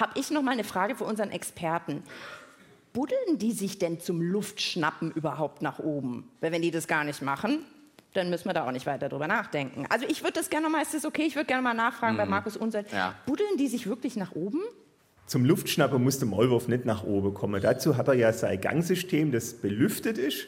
habe 0.00 0.18
ich 0.18 0.30
noch 0.30 0.42
mal 0.42 0.52
eine 0.52 0.64
Frage 0.64 0.96
für 0.96 1.04
unseren 1.04 1.30
Experten. 1.30 2.02
Buddeln 2.92 3.38
die 3.38 3.52
sich 3.52 3.78
denn 3.78 4.00
zum 4.00 4.20
Luftschnappen 4.20 5.12
überhaupt 5.12 5.62
nach 5.62 5.78
oben? 5.78 6.30
Weil 6.40 6.52
wenn 6.52 6.62
die 6.62 6.70
das 6.70 6.88
gar 6.88 7.04
nicht 7.04 7.22
machen, 7.22 7.64
dann 8.12 8.28
müssen 8.28 8.46
wir 8.46 8.52
da 8.52 8.66
auch 8.66 8.72
nicht 8.72 8.86
weiter 8.86 9.08
drüber 9.08 9.26
nachdenken. 9.26 9.86
Also 9.88 10.06
ich 10.06 10.22
würde 10.22 10.34
das 10.34 10.50
gerne 10.50 10.68
mal, 10.68 10.82
ist 10.82 10.92
das 10.92 11.06
okay? 11.06 11.22
Ich 11.22 11.34
würde 11.34 11.46
gerne 11.46 11.62
mal 11.62 11.72
nachfragen 11.72 12.16
bei 12.16 12.26
Markus 12.26 12.56
Unselt. 12.56 12.92
Ja. 12.92 13.14
Buddeln 13.24 13.56
die 13.56 13.68
sich 13.68 13.86
wirklich 13.86 14.16
nach 14.16 14.32
oben? 14.32 14.60
Zum 15.26 15.44
Luftschnapper 15.44 15.98
muss 15.98 16.18
der 16.18 16.28
Maulwurf 16.28 16.68
nicht 16.68 16.84
nach 16.84 17.04
oben 17.04 17.32
kommen. 17.32 17.62
Dazu 17.62 17.96
hat 17.96 18.08
er 18.08 18.14
ja 18.14 18.32
sein 18.32 18.60
Gangsystem, 18.60 19.32
das 19.32 19.54
belüftet 19.54 20.18
ist. 20.18 20.46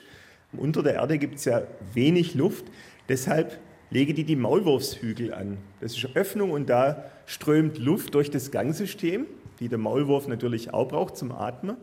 Unter 0.53 0.83
der 0.83 0.95
Erde 0.95 1.19
gibt 1.19 1.37
es 1.37 1.45
ja 1.45 1.63
wenig 1.95 2.35
Luft. 2.35 2.67
Deshalb 3.09 3.59
lege 3.91 4.15
die 4.15 4.25
die 4.25 4.37
Maulwurfshügel 4.37 5.33
an. 5.33 5.59
Das 5.81 5.97
ist 5.97 6.05
eine 6.05 6.17
Öffnung 6.17 6.51
und 6.51 6.69
da 6.69 7.05
strömt 7.27 7.79
Luft 7.79 8.15
durch 8.15 8.31
das 8.31 8.51
Gangsystem, 8.51 9.27
die 9.61 9.69
der 9.69 9.79
Maulwurf 9.79 10.27
natürlich 10.29 10.75
auch 10.75 10.89
braucht 10.89 11.17
zum 11.17 11.33
Atmen. 11.33 11.77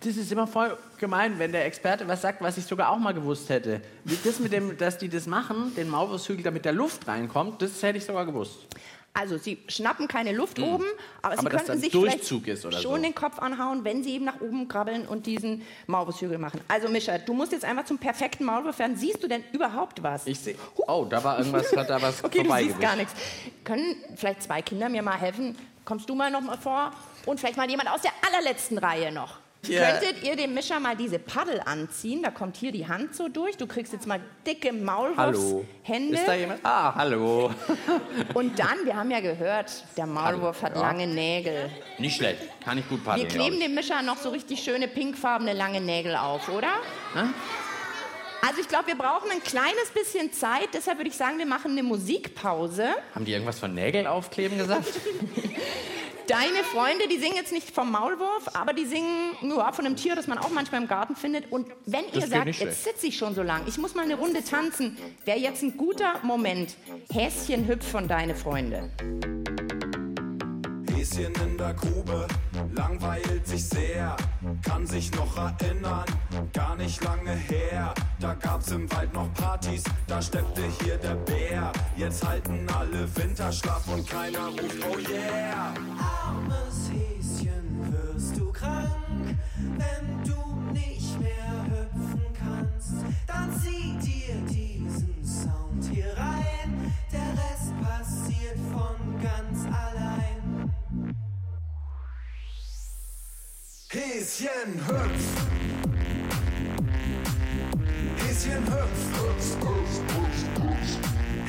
Das 0.00 0.16
ist 0.16 0.30
immer 0.30 0.46
voll 0.46 0.76
gemein, 0.98 1.38
wenn 1.38 1.52
der 1.52 1.64
Experte 1.64 2.06
was 2.06 2.22
sagt, 2.22 2.42
was 2.42 2.58
ich 2.58 2.64
sogar 2.64 2.90
auch 2.90 2.98
mal 2.98 3.12
gewusst 3.12 3.48
hätte. 3.48 3.80
Das 4.24 4.40
mit 4.40 4.52
dem, 4.52 4.76
dass 4.76 4.98
die 4.98 5.08
das 5.08 5.26
machen, 5.26 5.74
den 5.74 5.88
Maulwurfshügel, 5.88 6.44
damit 6.44 6.64
der 6.64 6.72
Luft 6.72 7.08
reinkommt, 7.08 7.62
das 7.62 7.82
hätte 7.82 7.98
ich 7.98 8.04
sogar 8.04 8.26
gewusst. 8.26 8.66
Also 9.16 9.38
sie 9.38 9.58
schnappen 9.66 10.08
keine 10.08 10.32
Luft 10.32 10.58
oben, 10.58 10.84
aber, 11.22 11.34
sie. 11.34 11.38
Aber 11.40 11.48
dass 11.48 11.64
könnten 11.64 11.80
sich 11.80 11.90
vielleicht 11.90 12.28
schon 12.28 12.42
so. 12.70 12.96
den 12.98 13.14
Kopf 13.14 13.38
anhauen, 13.38 13.82
wenn 13.82 14.04
sie 14.04 14.12
eben 14.12 14.26
nach 14.26 14.42
oben 14.42 14.68
krabbeln 14.68 15.08
und 15.08 15.24
diesen 15.24 15.62
Maulwurfshügel 15.86 16.36
machen. 16.36 16.60
Also 16.68 16.90
Mischa, 16.90 17.16
du 17.16 17.32
musst 17.32 17.52
jetzt 17.52 17.64
einmal 17.64 17.86
zum 17.86 17.96
perfekten 17.96 18.44
Maulwurf 18.44 18.78
werden. 18.78 18.94
Siehst 18.94 19.22
du 19.22 19.26
denn 19.26 19.42
überhaupt 19.52 20.02
was? 20.02 20.26
Ich 20.26 20.38
sehe. 20.38 20.56
Oh, 20.86 21.06
da 21.08 21.24
war 21.24 21.38
irgendwas, 21.38 21.74
hat 21.74 21.88
da 21.88 22.00
was 22.02 22.22
okay, 22.24 22.42
du 22.42 22.52
siehst 22.56 22.78
gar 22.78 22.94
nichts. 22.94 23.14
Können 23.64 23.96
vielleicht 24.16 24.42
zwei 24.42 24.60
Kinder 24.60 24.90
mir 24.90 25.00
mal 25.00 25.16
helfen? 25.16 25.56
Kommst 25.86 26.10
du 26.10 26.14
mal 26.14 26.30
noch 26.30 26.42
mal 26.42 26.58
vor? 26.58 26.92
Und 27.24 27.40
vielleicht 27.40 27.56
mal 27.56 27.70
jemand 27.70 27.90
aus 27.90 28.02
der 28.02 28.12
allerletzten 28.26 28.76
Reihe 28.76 29.10
noch. 29.12 29.38
Ja. 29.68 29.90
Könntet 29.92 30.22
ihr 30.24 30.36
dem 30.36 30.54
Mischer 30.54 30.78
mal 30.80 30.96
diese 30.96 31.18
Paddel 31.18 31.60
anziehen? 31.64 32.22
Da 32.22 32.30
kommt 32.30 32.56
hier 32.56 32.72
die 32.72 32.86
Hand 32.86 33.14
so 33.14 33.28
durch. 33.28 33.56
Du 33.56 33.66
kriegst 33.66 33.92
jetzt 33.92 34.06
mal 34.06 34.20
dicke. 34.46 34.72
Maulwurfshände. 34.72 36.14
Ist 36.14 36.26
da 36.28 36.34
jemand? 36.34 36.60
Ah, 36.64 36.94
hallo. 36.94 37.50
Und 38.34 38.58
dann, 38.58 38.84
wir 38.84 38.96
haben 38.96 39.10
ja 39.10 39.20
gehört, 39.20 39.72
der 39.96 40.06
Maulwurf 40.06 40.62
hat 40.62 40.74
Ja. 40.74 40.82
lange 40.82 41.06
Nägel. 41.06 41.70
Nicht 41.98 42.16
schlecht. 42.16 42.40
Kann 42.64 42.78
ich 42.78 42.88
gut 42.88 43.00
Wir 43.00 43.04
paddeln. 43.12 43.28
kleben 43.28 43.56
glaub 43.56 43.60
dem 43.60 43.74
Mischer 43.74 44.02
noch 44.02 44.16
so 44.18 44.30
richtig 44.30 44.62
schöne 44.62 44.88
pinkfarbene 44.88 45.52
lange 45.52 45.80
Nägel 45.80 46.16
auf, 46.16 46.48
oder? 46.48 46.68
Also 48.46 48.60
ich 48.60 48.68
glaube, 48.68 48.88
wir 48.88 48.94
brauchen 48.96 49.30
ein 49.30 49.42
kleines 49.42 49.90
bisschen 49.92 50.32
Zeit. 50.32 50.68
Deshalb 50.72 50.98
würde 50.98 51.10
ich 51.10 51.16
sagen, 51.16 51.38
wir 51.38 51.46
machen 51.46 51.72
eine 51.72 51.82
Musikpause. 51.82 52.88
Haben 53.14 53.24
die 53.24 53.32
irgendwas 53.32 53.58
von 53.58 53.74
Nägel 53.74 54.06
aufkleben 54.06 54.58
gesagt? 54.58 54.86
Deine 56.28 56.64
Freunde, 56.64 57.06
die 57.08 57.18
singen 57.18 57.36
jetzt 57.36 57.52
nicht 57.52 57.70
vom 57.70 57.92
Maulwurf, 57.92 58.48
aber 58.54 58.72
die 58.72 58.84
singen 58.84 59.30
ja, 59.42 59.70
von 59.70 59.86
einem 59.86 59.94
Tier, 59.94 60.16
das 60.16 60.26
man 60.26 60.38
auch 60.38 60.50
manchmal 60.50 60.82
im 60.82 60.88
Garten 60.88 61.14
findet. 61.14 61.52
Und 61.52 61.68
wenn 61.86 62.04
ihr 62.12 62.26
sagt, 62.26 62.46
jetzt 62.58 62.82
sitze 62.82 63.06
ich 63.06 63.16
schon 63.16 63.34
so 63.36 63.42
lang, 63.42 63.62
ich 63.66 63.78
muss 63.78 63.94
mal 63.94 64.02
eine 64.02 64.16
Runde 64.16 64.42
tanzen, 64.42 64.96
wäre 65.24 65.38
jetzt 65.38 65.62
ein 65.62 65.76
guter 65.76 66.14
Moment. 66.24 66.74
Häschen 67.12 67.68
hüpf 67.68 67.88
von 67.88 68.08
deine 68.08 68.34
Freunde. 68.34 68.90
Häschen 70.92 71.32
in 71.44 71.56
der 71.56 71.74
Grube, 71.74 72.26
langweilt 72.74 73.46
sich 73.46 73.68
sehr, 73.68 74.16
kann 74.64 74.84
sich 74.84 75.12
noch 75.12 75.36
erinnern, 75.36 76.04
gar 76.52 76.74
nicht 76.74 77.04
lange 77.04 77.34
her. 77.34 77.94
Da 78.18 78.34
gab's 78.34 78.72
im 78.72 78.90
Wald 78.92 79.12
noch 79.14 79.32
Partys, 79.34 79.84
da 80.08 80.20
steppte 80.20 80.62
hier 80.82 80.96
der 80.96 81.14
Bär. 81.14 81.70
Jetzt 81.96 82.26
halten 82.26 82.66
alle 82.76 83.08
Winterschlaf 83.16 83.86
und 83.88 84.08
keiner 84.08 84.48
ruft 84.48 84.84
oh 84.90 84.98
yeah. 84.98 85.74
Häschen 104.16 104.72
hüpf. 104.88 105.24
Häschen 108.16 108.64
hüpf. 108.64 108.98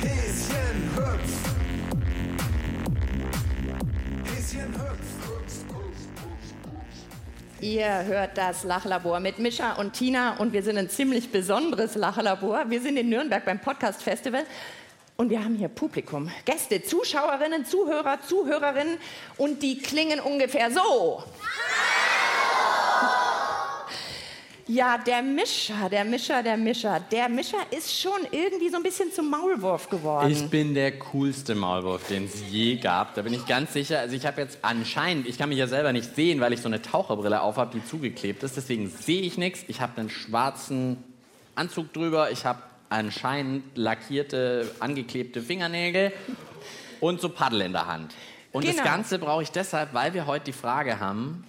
Häschen 0.02 0.78
hüpf. 0.94 1.32
Häschen 4.24 4.74
hüpf. 4.74 5.08
Ihr 7.60 8.04
hört 8.04 8.36
das 8.36 8.64
Lachlabor 8.64 9.18
mit 9.20 9.38
Mischa 9.38 9.72
und 9.72 9.94
Tina 9.94 10.36
und 10.36 10.52
wir 10.52 10.62
sind 10.62 10.76
ein 10.76 10.90
ziemlich 10.90 11.32
besonderes 11.32 11.94
Lachlabor. 11.94 12.68
Wir 12.68 12.82
sind 12.82 12.98
in 12.98 13.08
Nürnberg 13.08 13.46
beim 13.46 13.60
Podcast 13.60 14.02
Festival 14.02 14.44
und 15.16 15.30
wir 15.30 15.42
haben 15.42 15.54
hier 15.54 15.68
Publikum, 15.68 16.30
Gäste, 16.44 16.82
Zuschauerinnen, 16.82 17.64
Zuhörer, 17.64 18.20
Zuhörerinnen 18.20 18.98
und 19.38 19.62
die 19.62 19.78
klingen 19.78 20.20
ungefähr 20.20 20.70
so. 20.70 21.24
Ja, 24.70 24.98
der 24.98 25.22
Mischer, 25.22 25.88
der 25.90 26.04
Mischer, 26.04 26.42
der 26.42 26.58
Mischer. 26.58 27.00
Der 27.10 27.30
Mischer 27.30 27.56
ist 27.70 27.98
schon 27.98 28.20
irgendwie 28.30 28.68
so 28.68 28.76
ein 28.76 28.82
bisschen 28.82 29.10
zum 29.10 29.30
Maulwurf 29.30 29.88
geworden. 29.88 30.30
Ich 30.30 30.46
bin 30.50 30.74
der 30.74 30.98
coolste 30.98 31.54
Maulwurf, 31.54 32.06
den 32.08 32.26
es 32.26 32.42
je 32.50 32.76
gab. 32.76 33.14
Da 33.14 33.22
bin 33.22 33.32
ich 33.32 33.46
ganz 33.46 33.72
sicher. 33.72 34.00
Also 34.00 34.14
ich 34.14 34.26
habe 34.26 34.42
jetzt 34.42 34.58
anscheinend, 34.60 35.26
ich 35.26 35.38
kann 35.38 35.48
mich 35.48 35.56
ja 35.56 35.66
selber 35.66 35.92
nicht 35.94 36.14
sehen, 36.14 36.40
weil 36.40 36.52
ich 36.52 36.60
so 36.60 36.68
eine 36.68 36.82
Taucherbrille 36.82 37.40
auf 37.40 37.56
habe, 37.56 37.78
die 37.78 37.84
zugeklebt 37.84 38.42
ist. 38.42 38.58
Deswegen 38.58 38.90
sehe 38.90 39.22
ich 39.22 39.38
nichts. 39.38 39.64
Ich 39.68 39.80
habe 39.80 39.98
einen 39.98 40.10
schwarzen 40.10 41.02
Anzug 41.54 41.94
drüber. 41.94 42.30
Ich 42.30 42.44
habe 42.44 42.62
anscheinend 42.90 43.64
lackierte, 43.74 44.70
angeklebte 44.80 45.40
Fingernägel 45.40 46.12
und 47.00 47.22
so 47.22 47.30
Paddel 47.30 47.62
in 47.62 47.72
der 47.72 47.86
Hand. 47.86 48.14
Und 48.52 48.62
Genau. 48.66 48.76
das 48.76 48.84
Ganze 48.84 49.18
brauche 49.18 49.42
ich 49.42 49.50
deshalb, 49.50 49.94
weil 49.94 50.12
wir 50.12 50.26
heute 50.26 50.44
die 50.46 50.52
Frage 50.52 51.00
haben, 51.00 51.44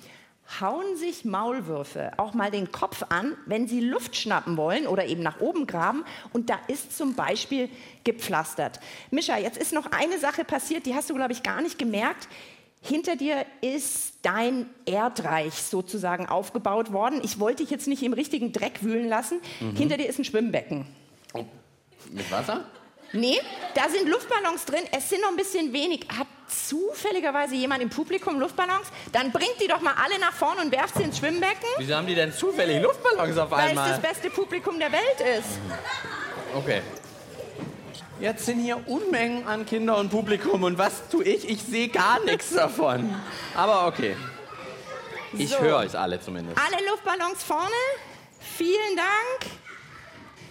hauen 0.59 0.97
sich 0.97 1.25
Maulwürfe 1.25 2.11
auch 2.17 2.33
mal 2.33 2.51
den 2.51 2.71
Kopf 2.71 3.03
an, 3.09 3.35
wenn 3.45 3.67
sie 3.67 3.81
Luft 3.81 4.15
schnappen 4.15 4.57
wollen 4.57 4.87
oder 4.87 5.05
eben 5.05 5.21
nach 5.21 5.39
oben 5.39 5.67
graben. 5.67 6.03
Und 6.33 6.49
da 6.49 6.59
ist 6.67 6.97
zum 6.97 7.15
Beispiel 7.15 7.69
gepflastert. 8.03 8.79
Mischa, 9.11 9.37
jetzt 9.37 9.57
ist 9.57 9.73
noch 9.73 9.91
eine 9.91 10.17
Sache 10.19 10.43
passiert, 10.43 10.85
die 10.85 10.95
hast 10.95 11.09
du, 11.09 11.15
glaube 11.15 11.33
ich, 11.33 11.43
gar 11.43 11.61
nicht 11.61 11.77
gemerkt. 11.77 12.27
Hinter 12.81 13.15
dir 13.15 13.45
ist 13.61 14.13
dein 14.21 14.65
Erdreich 14.85 15.53
sozusagen 15.53 16.27
aufgebaut 16.27 16.93
worden. 16.93 17.19
Ich 17.23 17.39
wollte 17.39 17.63
dich 17.63 17.71
jetzt 17.71 17.87
nicht 17.87 18.01
im 18.03 18.13
richtigen 18.13 18.53
Dreck 18.53 18.83
wühlen 18.83 19.09
lassen. 19.09 19.41
Hinter 19.75 19.97
dir 19.97 20.07
ist 20.07 20.17
ein 20.17 20.23
Schwimmbecken. 20.23 20.85
oh, 21.33 21.45
mit 22.11 22.31
Wasser? 22.31 22.65
Nee, 23.11 23.39
da 23.73 23.89
sind 23.89 24.07
Luftballons 24.07 24.65
drin. 24.65 24.83
Es 24.91 25.09
sind 25.09 25.21
noch 25.21 25.29
ein 25.29 25.35
bisschen 25.35 25.73
wenig. 25.73 26.01
Hat 26.15 26.27
zufälligerweise 26.47 27.55
jemand 27.55 27.81
im 27.81 27.89
Publikum 27.89 28.39
Luftballons? 28.39 28.87
Dann 29.11 29.31
bringt 29.31 29.55
die 29.61 29.67
doch 29.67 29.81
mal 29.81 29.93
alle 30.03 30.19
nach 30.19 30.33
vorne 30.33 30.61
und 30.61 30.71
werft 30.71 30.95
sie 30.95 31.03
ins 31.03 31.17
Schwimmbecken. 31.17 31.67
Wieso 31.77 31.95
haben 31.95 32.05
die 32.07 32.15
denn 32.15 32.31
zufällig 32.33 32.81
Luftballons 32.83 33.37
auf 33.37 33.49
Weil 33.51 33.65
es 33.65 33.69
einmal? 33.71 33.89
das 33.89 33.99
beste 34.01 34.29
Publikum 34.29 34.77
der 34.79 34.91
Welt 34.91 35.19
ist. 35.39 35.59
Okay. 36.55 36.81
Jetzt 38.19 38.45
sind 38.45 38.59
hier 38.59 38.85
Unmengen 38.87 39.47
an 39.47 39.65
Kinder 39.65 39.97
und 39.97 40.09
Publikum 40.09 40.63
und 40.63 40.77
was 40.77 41.07
tue 41.09 41.23
ich? 41.23 41.47
Ich 41.49 41.63
sehe 41.63 41.87
gar 41.87 42.19
nichts 42.25 42.53
davon. 42.53 43.15
Aber 43.55 43.87
okay. 43.87 44.15
Ich 45.33 45.49
So. 45.49 45.59
höre 45.59 45.77
euch 45.77 45.97
alle 45.97 46.19
zumindest. 46.19 46.59
Alle 46.59 46.85
Luftballons 46.89 47.41
vorne. 47.43 47.69
Vielen 48.57 48.95
Dank. 48.97 49.51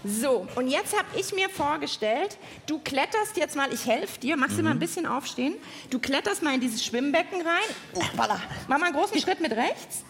So, 0.05 0.47
und 0.55 0.69
jetzt 0.69 0.97
habe 0.97 1.09
ich 1.19 1.33
mir 1.35 1.49
vorgestellt, 1.49 2.39
du 2.67 2.79
kletterst 2.79 3.37
jetzt 3.37 3.57
mal, 3.57 3.73
ich 3.73 3.85
helfe 3.87 4.21
dir, 4.21 4.37
machst 4.37 4.53
du 4.55 4.59
Mhm. 4.59 4.65
mal 4.65 4.71
ein 4.71 4.79
bisschen 4.79 5.07
aufstehen. 5.07 5.55
Du 5.91 5.99
kletterst 5.99 6.43
mal 6.43 6.55
in 6.55 6.61
dieses 6.61 6.85
Schwimmbecken 6.85 7.43
rein. 7.43 8.03
Hoppala. 8.13 8.41
Mach 8.69 8.79
mal 8.79 8.87
einen 8.87 8.95
großen 8.95 9.21
Schritt 9.21 9.41
mit 9.41 9.53
rechts. 9.53 10.05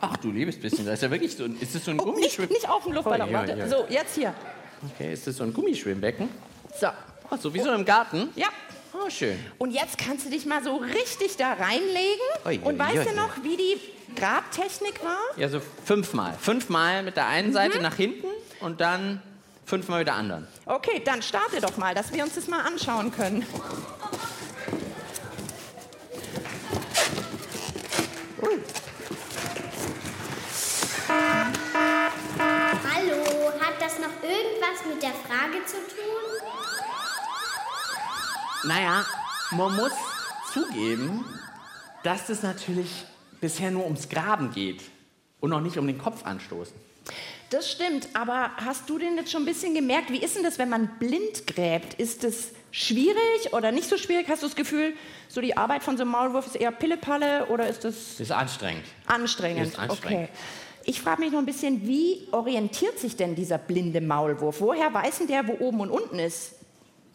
Ach 0.00 0.16
du 0.18 0.30
liebes 0.30 0.60
bisschen, 0.60 0.86
da 0.86 0.92
ist 0.92 1.02
ja 1.02 1.10
wirklich 1.10 1.36
so 1.36 1.44
ein, 1.44 1.58
ist 1.60 1.74
das 1.74 1.84
so 1.84 1.90
ein 1.90 1.98
Oh, 1.98 2.04
nicht, 2.04 2.14
Gummischwimm... 2.14 2.48
nicht 2.50 2.68
auf 2.68 2.84
dem 2.84 2.92
Luftballon. 2.92 3.28
Oh, 3.28 3.32
ja, 3.32 3.38
Warte. 3.40 3.58
ja. 3.58 3.68
So, 3.68 3.86
jetzt 3.88 4.14
hier. 4.14 4.32
Okay, 4.94 5.12
ist 5.12 5.26
das 5.26 5.36
so 5.36 5.42
ein 5.42 5.52
Gummischwimmbecken? 5.52 6.28
So. 6.80 6.86
Oh, 7.30 7.36
so 7.36 7.52
wie 7.52 7.60
so 7.60 7.72
im 7.72 7.84
Garten? 7.84 8.28
Ja. 8.36 8.46
Oh, 8.94 9.10
schön. 9.10 9.36
Und 9.58 9.72
jetzt 9.72 9.98
kannst 9.98 10.26
du 10.26 10.30
dich 10.30 10.46
mal 10.46 10.62
so 10.62 10.76
richtig 10.76 11.36
da 11.36 11.54
reinlegen. 11.54 12.24
Ui, 12.46 12.58
und 12.62 12.74
ui, 12.74 12.78
weißt 12.78 12.98
ui. 12.98 13.04
du 13.06 13.14
noch, 13.16 13.30
wie 13.42 13.56
die 13.56 13.80
Grabtechnik 14.14 15.02
war? 15.02 15.18
Ja, 15.36 15.48
so 15.48 15.60
fünfmal. 15.84 16.34
Fünfmal 16.40 17.02
mit 17.02 17.16
der 17.16 17.26
einen 17.26 17.52
Seite 17.52 17.80
nach 17.82 17.96
hinten 17.96 18.26
und 18.60 18.80
dann 18.80 19.22
fünfmal 19.64 20.00
wieder 20.00 20.14
anderen. 20.14 20.46
Okay, 20.66 21.02
dann 21.04 21.22
starte 21.22 21.60
doch 21.60 21.76
mal, 21.76 21.94
dass 21.94 22.12
wir 22.12 22.24
uns 22.24 22.34
das 22.34 22.48
mal 22.48 22.62
anschauen 22.62 23.12
können. 23.12 23.46
Uh. 28.40 28.58
Hallo, 32.94 33.52
hat 33.60 33.80
das 33.80 33.98
noch 33.98 34.22
irgendwas 34.22 34.86
mit 34.88 35.02
der 35.02 35.10
Frage 35.10 35.64
zu 35.66 35.76
tun? 35.76 36.48
Naja, 38.64 39.04
man 39.52 39.76
muss 39.76 39.92
zugeben, 40.52 41.24
dass 42.02 42.28
es 42.28 42.42
natürlich 42.42 43.04
bisher 43.40 43.70
nur 43.70 43.84
ums 43.84 44.08
Graben 44.08 44.50
geht 44.50 44.82
und 45.40 45.50
noch 45.50 45.60
nicht 45.60 45.78
um 45.78 45.86
den 45.86 45.98
Kopf 45.98 46.24
anstoßen. 46.24 46.74
Das 47.50 47.70
stimmt, 47.70 48.08
aber 48.12 48.50
hast 48.56 48.90
du 48.90 48.98
denn 48.98 49.16
jetzt 49.16 49.30
schon 49.32 49.42
ein 49.42 49.46
bisschen 49.46 49.74
gemerkt, 49.74 50.10
wie 50.12 50.18
ist 50.22 50.36
denn 50.36 50.42
das, 50.42 50.58
wenn 50.58 50.68
man 50.68 50.88
blind 50.98 51.46
gräbt? 51.46 51.94
Ist 51.94 52.22
das 52.24 52.48
schwierig 52.72 53.52
oder 53.52 53.72
nicht 53.72 53.88
so 53.88 53.96
schwierig? 53.96 54.26
Hast 54.28 54.42
du 54.42 54.46
das 54.46 54.54
Gefühl, 54.56 54.92
so 55.28 55.40
die 55.40 55.56
Arbeit 55.56 55.82
von 55.82 55.96
so 55.96 56.02
einem 56.02 56.12
Maulwurf 56.12 56.46
ist 56.46 56.56
eher 56.56 56.70
Pillepalle 56.72 57.46
oder 57.46 57.66
ist 57.66 57.84
das 57.84 57.94
Das 58.12 58.20
ist 58.20 58.32
anstrengend. 58.32 58.84
anstrengend? 59.06 59.66
Ist 59.66 59.78
anstrengend. 59.78 60.28
Okay. 60.28 60.38
Ich 60.84 61.00
frage 61.00 61.20
mich 61.22 61.32
noch 61.32 61.38
ein 61.38 61.46
bisschen, 61.46 61.86
wie 61.86 62.28
orientiert 62.32 62.98
sich 62.98 63.16
denn 63.16 63.34
dieser 63.34 63.56
blinde 63.58 64.00
Maulwurf? 64.02 64.60
Woher 64.60 64.92
weiß 64.92 65.18
denn 65.18 65.26
der, 65.28 65.46
wo 65.48 65.52
oben 65.58 65.80
und 65.80 65.90
unten 65.90 66.18
ist? 66.18 66.52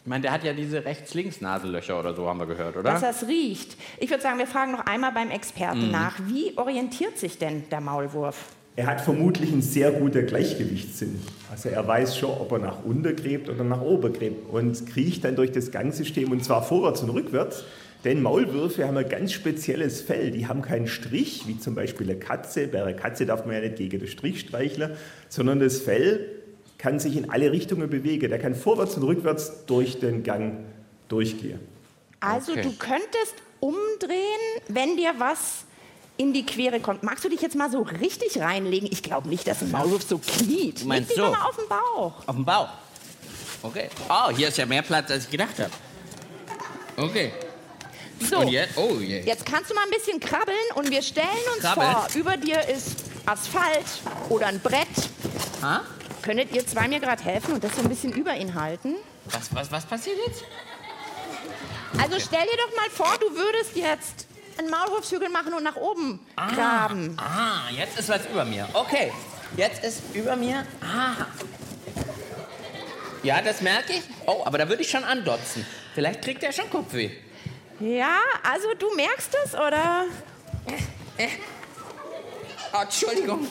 Ich 0.03 0.07
meine, 0.09 0.23
der 0.23 0.31
hat 0.31 0.43
ja 0.43 0.53
diese 0.53 0.83
Rechts-Links-Nasellöcher 0.83 1.97
oder 1.99 2.13
so, 2.15 2.27
haben 2.27 2.39
wir 2.39 2.45
gehört, 2.47 2.75
oder? 2.75 2.91
Dass 2.99 3.03
es 3.21 3.27
riecht. 3.27 3.77
Ich 3.99 4.09
würde 4.09 4.21
sagen, 4.21 4.37
wir 4.37 4.47
fragen 4.47 4.71
noch 4.73 4.85
einmal 4.85 5.11
beim 5.11 5.29
Experten 5.31 5.85
Mhm. 5.85 5.91
nach. 5.91 6.15
Wie 6.25 6.57
orientiert 6.57 7.17
sich 7.19 7.37
denn 7.37 7.69
der 7.69 7.81
Maulwurf? 7.81 8.35
Er 8.75 8.87
hat 8.87 9.01
vermutlich 9.01 9.51
einen 9.51 9.61
sehr 9.61 9.91
guten 9.91 10.25
Gleichgewichtssinn. 10.25 11.19
Also 11.51 11.69
er 11.69 11.87
weiß 11.87 12.17
schon, 12.17 12.31
ob 12.31 12.51
er 12.53 12.59
nach 12.59 12.83
unten 12.83 13.15
gräbt 13.15 13.47
oder 13.49 13.63
nach 13.63 13.81
oben 13.81 14.11
gräbt 14.13 14.51
und 14.51 14.87
kriecht 14.87 15.23
dann 15.23 15.35
durch 15.35 15.51
das 15.51 15.69
Gangsystem 15.69 16.31
und 16.31 16.43
zwar 16.43 16.63
vorwärts 16.63 17.01
und 17.03 17.11
rückwärts. 17.11 17.63
Denn 18.03 18.21
Maulwürfe 18.21 18.85
haben 18.87 18.97
ein 18.97 19.07
ganz 19.07 19.31
spezielles 19.31 20.01
Fell. 20.01 20.31
Die 20.31 20.47
haben 20.47 20.61
keinen 20.61 20.87
Strich, 20.87 21.43
wie 21.47 21.57
zum 21.59 21.75
Beispiel 21.75 22.09
eine 22.09 22.19
Katze. 22.19 22.67
Bei 22.67 22.81
einer 22.81 22.93
Katze 22.93 23.25
darf 23.25 23.45
man 23.45 23.55
ja 23.55 23.61
nicht 23.61 23.75
gegen 23.77 23.99
den 23.99 24.07
Strich 24.09 24.39
streicheln, 24.41 24.91
sondern 25.29 25.59
das 25.59 25.77
Fell 25.79 26.27
kann 26.79 26.99
sich 26.99 27.15
in 27.15 27.29
alle 27.29 27.51
Richtungen 27.51 27.89
bewegen. 27.89 28.29
Der 28.29 28.39
kann 28.39 28.55
vorwärts 28.55 28.97
und 28.97 29.03
rückwärts 29.03 29.65
durch 29.67 29.99
den 29.99 30.23
Gang 30.23 30.55
durchgehen. 31.07 31.59
Also 32.19 32.53
Okay. 32.53 32.61
du 32.63 32.71
könntest 32.77 33.35
umdrehen, 33.59 34.17
wenn 34.67 34.97
dir 34.97 35.13
was 35.19 35.63
in 36.17 36.33
die 36.33 36.45
Quere 36.45 36.79
kommt. 36.79 37.03
Magst 37.03 37.23
du 37.23 37.29
dich 37.29 37.41
jetzt 37.41 37.55
mal 37.55 37.71
so 37.71 37.81
richtig 37.81 38.39
reinlegen? 38.39 38.87
Ich 38.91 39.03
glaube 39.03 39.29
nicht, 39.29 39.47
dass 39.47 39.61
ein 39.61 39.71
Maulwurf 39.71 40.03
so 40.03 40.19
kniet. 40.19 40.81
Du 40.81 40.87
meinst 40.87 41.09
Leg 41.09 41.17
dich 41.17 41.25
so? 41.25 41.31
mal 41.31 41.47
auf 41.47 41.55
den 41.55 41.67
Bauch. 41.67 42.13
Auf 42.27 42.35
dem 42.35 42.45
Bauch. 42.45 42.69
Okay. 43.63 43.89
Oh, 44.09 44.29
hier 44.35 44.49
ist 44.49 44.57
ja 44.57 44.65
mehr 44.65 44.81
Platz, 44.81 45.09
als 45.09 45.25
ich 45.25 45.31
gedacht 45.31 45.57
habe. 45.57 45.71
Okay. 46.97 47.31
So. 48.29 48.39
Und 48.39 48.49
jetzt? 48.49 48.77
Oh 48.77 48.97
je. 48.99 49.21
Jetzt 49.21 49.45
kannst 49.45 49.71
du 49.71 49.75
mal 49.75 49.83
ein 49.83 49.89
bisschen 49.89 50.19
krabbeln 50.19 50.55
und 50.75 50.89
wir 50.91 51.01
stellen 51.01 51.27
uns 51.55 51.63
Krabbeln? 51.63 51.91
vor, 51.91 52.07
über 52.15 52.37
dir 52.37 52.61
ist 52.67 53.03
Asphalt 53.25 53.85
oder 54.29 54.47
ein 54.47 54.59
Brett. 54.59 54.87
Könntet 56.21 56.53
ihr 56.53 56.65
zwei 56.65 56.87
mir 56.87 56.99
gerade 56.99 57.23
helfen 57.23 57.53
und 57.53 57.63
das 57.63 57.75
so 57.75 57.81
ein 57.81 57.89
bisschen 57.89 58.13
über 58.13 58.35
ihn 58.35 58.53
halten? 58.53 58.95
Was, 59.25 59.53
was, 59.53 59.71
was 59.71 59.85
passiert 59.85 60.17
jetzt? 60.27 60.43
Also 62.01 62.19
stell 62.19 62.43
dir 62.43 62.57
doch 62.57 62.75
mal 62.75 62.89
vor, 62.91 63.17
du 63.19 63.35
würdest 63.35 63.75
jetzt 63.75 64.27
einen 64.59 64.69
Maulwurfshügel 64.69 65.29
machen 65.29 65.53
und 65.53 65.63
nach 65.63 65.75
oben 65.75 66.19
graben. 66.35 67.17
Ah, 67.19 67.69
jetzt 67.71 67.99
ist 67.99 68.09
was 68.09 68.25
über 68.25 68.45
mir. 68.45 68.67
Okay. 68.73 69.11
Jetzt 69.57 69.83
ist 69.83 70.01
über 70.13 70.35
mir. 70.35 70.65
Ah. 70.81 71.25
Ja, 73.23 73.41
das 73.41 73.61
merke 73.61 73.93
ich. 73.93 74.01
Oh, 74.25 74.41
aber 74.45 74.57
da 74.57 74.67
würde 74.67 74.81
ich 74.81 74.89
schon 74.89 75.03
andotzen. 75.03 75.65
Vielleicht 75.93 76.21
kriegt 76.21 76.43
er 76.43 76.51
schon 76.51 76.69
Kopfweh. 76.69 77.11
Ja, 77.79 78.17
also 78.43 78.73
du 78.77 78.93
merkst 78.95 79.35
es, 79.45 79.53
oder? 79.53 80.05
Oh, 82.73 82.81
Entschuldigung. 82.81 83.47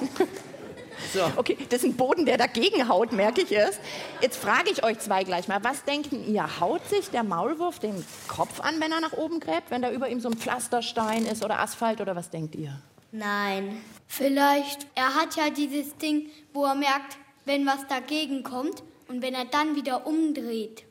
So. 1.12 1.30
Okay, 1.36 1.58
das 1.68 1.82
ist 1.82 1.90
ein 1.90 1.96
Boden, 1.96 2.24
der 2.24 2.38
dagegen 2.38 2.88
haut, 2.88 3.12
merke 3.12 3.42
ich 3.42 3.52
erst. 3.52 3.80
Jetzt 4.20 4.38
frage 4.38 4.70
ich 4.70 4.82
euch 4.82 4.98
zwei 4.98 5.24
gleich 5.24 5.48
mal, 5.48 5.62
was 5.62 5.84
denken 5.84 6.24
ihr? 6.26 6.60
Haut 6.60 6.86
sich 6.88 7.10
der 7.10 7.22
Maulwurf 7.22 7.78
den 7.78 8.04
Kopf 8.28 8.60
an, 8.60 8.80
wenn 8.80 8.92
er 8.92 9.00
nach 9.00 9.12
oben 9.12 9.40
gräbt, 9.40 9.70
wenn 9.70 9.82
da 9.82 9.90
über 9.90 10.08
ihm 10.08 10.20
so 10.20 10.28
ein 10.28 10.36
Pflasterstein 10.36 11.26
ist 11.26 11.44
oder 11.44 11.58
Asphalt 11.58 12.00
oder 12.00 12.16
was 12.16 12.30
denkt 12.30 12.54
ihr? 12.54 12.80
Nein. 13.10 13.82
Vielleicht. 14.06 14.86
Er 14.94 15.14
hat 15.14 15.36
ja 15.36 15.50
dieses 15.50 15.96
Ding, 15.98 16.30
wo 16.54 16.64
er 16.64 16.74
merkt, 16.74 17.18
wenn 17.44 17.66
was 17.66 17.86
dagegen 17.88 18.42
kommt 18.42 18.82
und 19.08 19.20
wenn 19.20 19.34
er 19.34 19.44
dann 19.44 19.76
wieder 19.76 20.06
umdreht. 20.06 20.84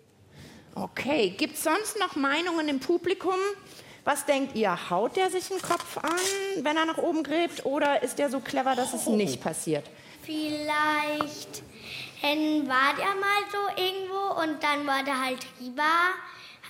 Okay, 0.76 1.32
gibt 1.32 1.56
es 1.56 1.64
sonst 1.64 2.00
noch 2.00 2.16
Meinungen 2.16 2.70
im 2.70 2.80
Publikum? 2.80 3.36
Was 4.04 4.26
denkt 4.26 4.56
ihr? 4.56 4.90
Haut 4.90 5.16
der 5.16 5.30
sich 5.30 5.48
den 5.48 5.62
Kopf 5.62 5.98
an, 5.98 6.64
wenn 6.64 6.78
er 6.78 6.86
nach 6.86 6.98
oben 6.98 7.24
gräbt, 7.24 7.66
oder 7.66 8.02
ist 8.02 8.18
der 8.20 8.30
so 8.30 8.40
clever, 8.40 8.76
dass 8.76 8.94
es 8.94 9.06
nicht 9.08 9.42
passiert? 9.42 9.90
Vielleicht 10.24 11.64
ähm, 12.24 12.68
war 12.68 12.96
der 12.96 13.16
mal 13.16 13.42
so 13.52 13.82
irgendwo 13.82 14.42
und 14.42 14.64
dann 14.64 14.86
war 14.86 15.04
der 15.04 15.20
halt 15.20 15.46
rüber, 15.60 15.84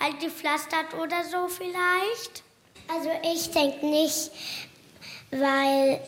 halt 0.00 0.20
gepflastert 0.20 0.94
oder 0.94 1.22
so 1.24 1.48
vielleicht. 1.48 2.42
Also 2.88 3.10
ich 3.22 3.50
denke 3.50 3.86
nicht, 3.86 4.30
weil 5.30 6.00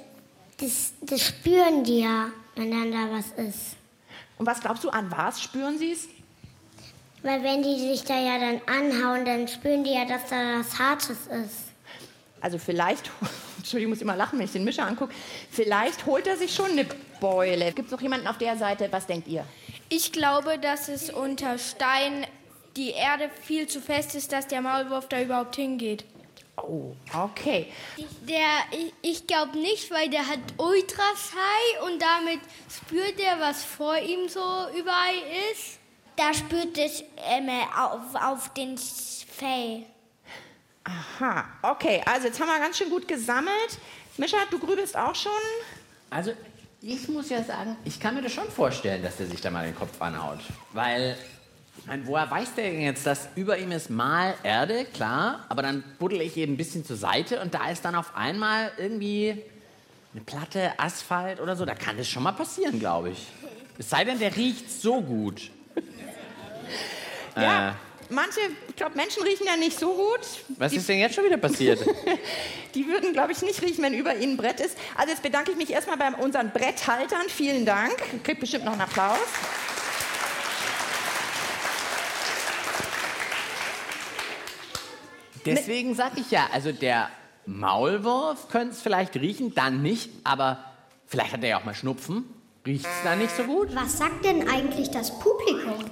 das, 0.59 0.94
das 1.02 1.20
spüren 1.20 1.85
die 1.85 2.00
ja, 2.00 2.28
wenn 2.57 2.70
dann 2.70 2.92
da 2.92 3.11
was 3.11 3.26
ist. 3.46 3.76
Und 4.38 4.46
was 4.46 4.61
glaubst 4.61 4.85
du, 4.85 4.90
an 4.90 5.11
was 5.11 5.42
spüren 5.42 5.78
sie 5.78 5.92
es? 5.92 6.09
Weil 7.22 7.42
wenn 7.42 7.62
die 7.62 7.78
sich 7.78 8.04
da 8.04 8.18
ja 8.18 8.38
dann 8.38 8.61
anhauen, 8.66 9.24
dann 9.24 9.48
spüren 9.48 9.85
die 9.85 9.94
ja, 9.94 10.04
dass 10.04 10.28
da 10.28 10.59
was 10.59 10.78
Hartes 10.78 11.26
ist. 11.26 11.70
Also 12.40 12.59
vielleicht, 12.59 13.11
Entschuldigung, 13.64 13.94
ich 13.94 13.98
muss 13.98 14.03
immer 14.03 14.14
lachen, 14.14 14.38
wenn 14.38 14.44
ich 14.44 14.53
den 14.53 14.62
Mischer 14.62 14.87
angucke, 14.87 15.14
vielleicht 15.50 16.05
holt 16.05 16.27
er 16.27 16.37
sich 16.37 16.55
schon 16.55 16.72
eine 16.72 16.85
Beule. 17.18 17.72
Gibt 17.72 17.87
es 17.87 17.92
noch 17.92 18.03
jemanden 18.03 18.27
auf 18.27 18.37
der 18.37 18.59
Seite? 18.59 18.88
Was 18.90 19.07
denkt 19.07 19.27
ihr? 19.27 19.46
Ich 19.88 20.12
glaube, 20.12 20.59
dass 20.59 20.88
es 20.88 21.09
unter 21.09 21.57
Stein 21.57 22.27
die 22.77 22.90
Erde 22.90 23.31
viel 23.42 23.66
zu 23.66 23.81
fest 23.81 24.14
ist, 24.16 24.33
dass 24.33 24.46
der 24.48 24.61
Maulwurf 24.61 25.09
da 25.09 25.22
überhaupt 25.22 25.57
hingeht. 25.57 26.05
Oh, 26.59 26.94
okay. 27.14 27.68
Der, 28.29 28.38
ich, 28.70 28.92
ich 29.00 29.27
glaube 29.27 29.57
nicht, 29.57 29.90
weil 29.90 30.11
der 30.11 30.29
hat 30.29 30.40
Ultras 30.59 31.33
High 31.33 31.90
und 31.90 32.03
damit 32.03 32.40
spürt 32.70 33.18
er, 33.18 33.40
was 33.40 33.64
vor 33.64 33.96
ihm 33.96 34.29
so 34.29 34.40
überall 34.79 35.16
ist. 35.53 35.79
Da 36.16 36.35
spürt 36.35 36.77
es 36.77 37.03
ähm, 37.16 37.48
auf, 37.74 38.14
auf 38.22 38.53
den 38.53 38.77
Fell. 38.77 39.87
Aha, 40.84 41.44
okay. 41.62 42.02
Also 42.04 42.26
jetzt 42.26 42.40
haben 42.40 42.48
wir 42.48 42.58
ganz 42.58 42.76
schön 42.78 42.90
gut 42.90 43.08
gesammelt. 43.08 43.78
Mischa, 44.16 44.36
du 44.50 44.58
grübelst 44.58 44.96
auch 44.96 45.14
schon? 45.14 45.32
Also, 46.10 46.32
ich 46.80 47.08
muss 47.08 47.30
ja 47.30 47.42
sagen, 47.42 47.76
ich 47.84 47.98
kann 47.98 48.14
mir 48.14 48.22
das 48.22 48.32
schon 48.32 48.48
vorstellen, 48.48 49.02
dass 49.02 49.16
der 49.16 49.26
sich 49.26 49.40
da 49.40 49.50
mal 49.50 49.64
den 49.64 49.74
Kopf 49.74 50.00
anhaut. 50.00 50.40
Weil, 50.72 51.16
ich 51.78 51.86
mein, 51.86 52.06
woher 52.06 52.30
weiß 52.30 52.54
der 52.54 52.70
denn 52.70 52.82
jetzt, 52.82 53.06
dass 53.06 53.28
über 53.34 53.58
ihm 53.58 53.72
ist 53.72 53.90
mal 53.90 54.34
Erde, 54.42 54.84
klar, 54.84 55.44
aber 55.48 55.62
dann 55.62 55.82
buddel 55.98 56.20
ich 56.20 56.36
eben 56.36 56.52
ein 56.52 56.56
bisschen 56.56 56.84
zur 56.84 56.96
Seite 56.96 57.40
und 57.40 57.54
da 57.54 57.70
ist 57.70 57.84
dann 57.84 57.94
auf 57.94 58.14
einmal 58.14 58.70
irgendwie 58.76 59.42
eine 60.12 60.22
Platte, 60.22 60.78
Asphalt 60.78 61.40
oder 61.40 61.56
so. 61.56 61.64
Da 61.64 61.74
kann 61.74 61.96
das 61.96 62.08
schon 62.08 62.22
mal 62.22 62.32
passieren, 62.32 62.78
glaube 62.78 63.10
ich. 63.10 63.26
Es 63.78 63.90
sei 63.90 64.04
denn, 64.04 64.18
der 64.20 64.36
riecht 64.36 64.70
so 64.70 65.00
gut. 65.00 65.50
Ja. 67.36 67.70
Äh, 67.70 67.72
Manche, 68.14 68.40
ich 68.68 68.77
glaube, 68.77 68.96
Menschen 68.96 69.22
riechen 69.22 69.46
ja 69.46 69.57
nicht 69.57 69.79
so 69.79 69.92
gut. 69.94 70.20
was 70.57 70.70
Die- 70.72 70.79
ist 70.79 70.88
denn 70.88 70.98
jetzt 70.98 71.14
schon 71.14 71.24
wieder 71.24 71.37
passiert? 71.37 71.81
Die 72.74 72.87
würden, 72.87 73.12
glaube 73.12 73.33
ich, 73.33 73.42
nicht 73.42 73.61
riechen, 73.62 73.83
wenn 73.83 73.94
über 73.94 74.14
ihnen 74.16 74.33
ein 74.35 74.37
Brett 74.37 74.61
ist. 74.61 74.77
Also 74.96 75.11
jetzt 75.11 75.22
bedanke 75.22 75.50
ich 75.53 75.57
mich 75.57 75.70
erstmal 75.70 75.96
bei 75.96 76.12
unseren 76.14 76.50
Bretthaltern. 76.50 77.29
Vielen 77.29 77.64
Dank. 77.66 77.94
Kriegt 78.24 78.40
bestimmt 78.40 78.64
noch 78.64 78.72
einen 78.72 78.81
Applaus. 78.83 79.18
Deswegen 85.44 85.94
sag 85.94 86.18
ich 86.18 86.31
ja, 86.31 86.48
also 86.53 86.72
der 86.72 87.11
Maulwurf 87.46 88.48
könnte 88.48 88.70
es 88.74 88.81
vielleicht 88.81 89.14
riechen, 89.16 89.55
dann 89.55 89.83
nicht, 89.83 90.11
aber 90.24 90.64
vielleicht 91.07 91.33
hat 91.33 91.42
er 91.42 91.48
ja 91.50 91.59
auch 91.61 91.64
mal 91.64 91.74
Schnupfen. 91.74 92.24
Riecht 92.66 92.87
es 92.87 93.03
da 93.05 93.14
nicht 93.14 93.37
so 93.37 93.44
gut? 93.44 93.74
Was 93.74 93.98
sagt 93.98 94.24
denn 94.24 94.48
eigentlich 94.48 94.90
das 94.90 95.18
Publikum? 95.18 95.85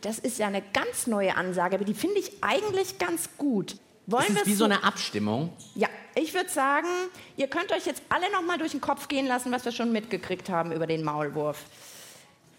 Das 0.00 0.18
ist 0.18 0.38
ja 0.38 0.46
eine 0.46 0.62
ganz 0.72 1.06
neue 1.06 1.36
Ansage, 1.36 1.76
aber 1.76 1.84
die 1.84 1.94
finde 1.94 2.18
ich 2.18 2.32
eigentlich 2.40 2.98
ganz 2.98 3.30
gut. 3.36 3.76
Wollen 4.06 4.36
ist 4.36 4.46
wie 4.46 4.54
so 4.54 4.64
eine 4.64 4.84
Abstimmung. 4.84 5.52
Ja, 5.74 5.88
ich 6.14 6.32
würde 6.32 6.48
sagen, 6.48 6.88
ihr 7.36 7.48
könnt 7.48 7.72
euch 7.72 7.84
jetzt 7.84 8.02
alle 8.08 8.30
noch 8.32 8.42
mal 8.42 8.56
durch 8.58 8.72
den 8.72 8.80
Kopf 8.80 9.08
gehen 9.08 9.26
lassen, 9.26 9.52
was 9.52 9.64
wir 9.64 9.72
schon 9.72 9.92
mitgekriegt 9.92 10.48
haben 10.48 10.72
über 10.72 10.86
den 10.86 11.04
Maulwurf. 11.04 11.58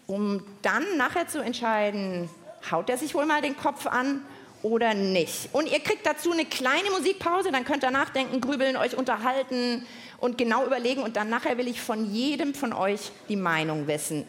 Um 0.06 0.44
dann 0.62 0.96
nachher 0.96 1.28
zu 1.28 1.40
entscheiden, 1.40 2.28
haut 2.70 2.88
er 2.90 2.98
sich 2.98 3.14
wohl 3.14 3.26
mal 3.26 3.42
den 3.42 3.56
Kopf 3.56 3.86
an 3.86 4.22
oder 4.62 4.94
nicht. 4.94 5.48
Und 5.52 5.70
ihr 5.70 5.80
kriegt 5.80 6.06
dazu 6.06 6.30
eine 6.30 6.44
kleine 6.44 6.90
Musikpause, 6.90 7.50
dann 7.50 7.64
könnt 7.64 7.82
ihr 7.82 7.90
nachdenken, 7.90 8.40
grübeln, 8.40 8.76
euch 8.76 8.96
unterhalten 8.96 9.86
und 10.18 10.38
genau 10.38 10.66
überlegen. 10.66 11.02
Und 11.02 11.16
dann 11.16 11.30
nachher 11.30 11.58
will 11.58 11.68
ich 11.68 11.80
von 11.80 12.12
jedem 12.12 12.54
von 12.54 12.72
euch 12.72 13.10
die 13.28 13.36
Meinung 13.36 13.86
wissen. 13.86 14.24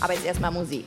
Aber 0.00 0.12
jetzt 0.12 0.26
erstmal 0.26 0.52
Musik. 0.52 0.84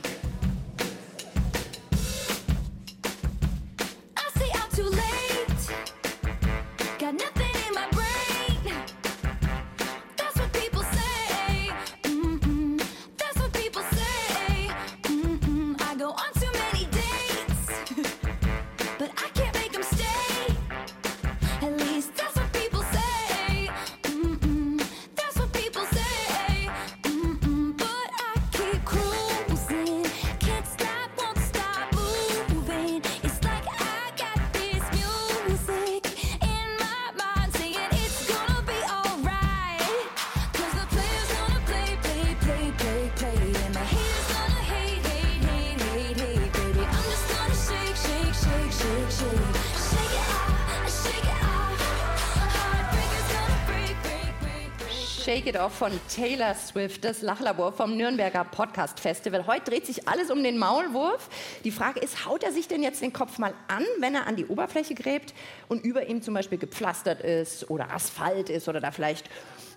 Shake 55.34 55.48
It 55.48 55.56
Off 55.56 55.74
von 55.74 55.90
Taylor 56.14 56.54
Swift, 56.54 57.04
das 57.04 57.20
Lachlabor 57.20 57.72
vom 57.72 57.96
Nürnberger 57.96 58.44
Podcast 58.44 59.00
Festival. 59.00 59.48
Heute 59.48 59.72
dreht 59.72 59.84
sich 59.84 60.06
alles 60.06 60.30
um 60.30 60.44
den 60.44 60.58
Maulwurf. 60.58 61.28
Die 61.64 61.72
Frage 61.72 61.98
ist, 61.98 62.24
haut 62.24 62.44
er 62.44 62.52
sich 62.52 62.68
denn 62.68 62.84
jetzt 62.84 63.02
den 63.02 63.12
Kopf 63.12 63.38
mal 63.38 63.52
an, 63.66 63.82
wenn 63.98 64.14
er 64.14 64.28
an 64.28 64.36
die 64.36 64.46
Oberfläche 64.46 64.94
gräbt 64.94 65.34
und 65.66 65.84
über 65.84 66.06
ihm 66.06 66.22
zum 66.22 66.34
Beispiel 66.34 66.58
gepflastert 66.58 67.20
ist 67.22 67.68
oder 67.68 67.90
Asphalt 67.92 68.48
ist 68.48 68.68
oder 68.68 68.80
da 68.80 68.92
vielleicht 68.92 69.28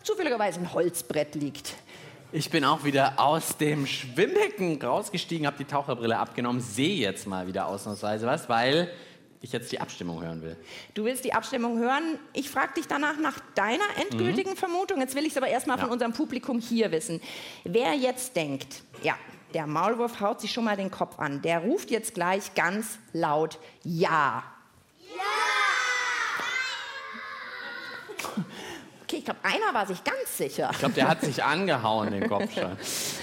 zufälligerweise 0.04 0.60
ein 0.60 0.74
Holzbrett 0.74 1.34
liegt? 1.34 1.74
Ich 2.32 2.52
bin 2.52 2.63
auch 2.63 2.84
wieder 2.84 3.13
aus 3.17 3.58
dem 3.58 3.88
Schwimmbecken 3.88 4.80
rausgestiegen, 4.80 5.48
habe 5.48 5.58
die 5.58 5.65
Taucherbrille 5.65 6.20
abgenommen, 6.20 6.62
sehe 6.62 6.98
jetzt 6.98 7.26
mal 7.26 7.48
wieder 7.48 7.65
ausnahmsweise 7.65 8.28
was, 8.28 8.48
weil 8.48 8.91
ich 9.41 9.52
jetzt 9.54 9.71
die 9.71 9.80
Abstimmung 9.80 10.21
hören 10.23 10.41
will. 10.41 10.58
Du 10.95 11.06
willst 11.06 11.23
die 11.23 11.34
Abstimmung 11.34 11.78
hören. 11.78 12.17
Ich 12.34 12.50
frage 12.50 12.73
dich 12.76 12.88
danach 12.88 13.17
nach 13.17 13.39
deiner 13.56 13.84
endgültigen 14.02 14.52
Mhm. 14.52 14.58
Vermutung. 14.58 15.00
Jetzt 15.00 15.15
will 15.15 15.23
ich 15.26 15.32
es 15.32 15.38
aber 15.38 15.47
erstmal 15.47 15.78
von 15.78 15.88
Ja. 15.88 15.93
unserem 15.93 16.13
Publikum 16.13 16.60
hier 16.60 16.91
wissen. 16.91 17.21
Wer 17.63 17.93
jetzt 17.93 18.36
denkt, 18.36 18.82
ja, 19.04 19.15
der 19.54 19.67
Maulwurf 19.67 20.19
haut 20.19 20.41
sich 20.41 20.52
schon 20.52 20.63
mal 20.65 20.76
den 20.76 20.91
Kopf 20.91 21.19
an, 21.19 21.41
der 21.41 21.60
ruft 21.60 21.91
jetzt 21.91 22.13
gleich 22.15 22.54
ganz 22.56 22.97
laut 23.13 23.60
Ja. 23.84 24.43
Okay, 29.04 29.17
ich 29.19 29.26
glaube, 29.26 29.39
einer 29.43 29.73
war 29.73 29.88
sich 29.88 30.04
ganz 30.04 30.38
sicher. 30.38 30.69
Ich 30.73 30.80
glaube, 30.80 30.93
der 30.95 31.08
hat 31.08 31.21
sich 31.21 31.41
angehauen, 31.43 32.12
den 32.12 32.28
Kopf 32.28 32.54
schon. 32.54 32.76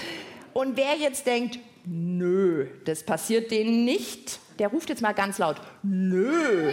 Und 0.53 0.77
wer 0.77 0.95
jetzt 0.95 1.27
denkt, 1.27 1.59
nö, 1.85 2.65
das 2.85 3.03
passiert 3.03 3.51
denen 3.51 3.85
nicht, 3.85 4.39
der 4.59 4.69
ruft 4.69 4.89
jetzt 4.89 5.01
mal 5.01 5.13
ganz 5.13 5.37
laut, 5.37 5.57
nö. 5.83 6.71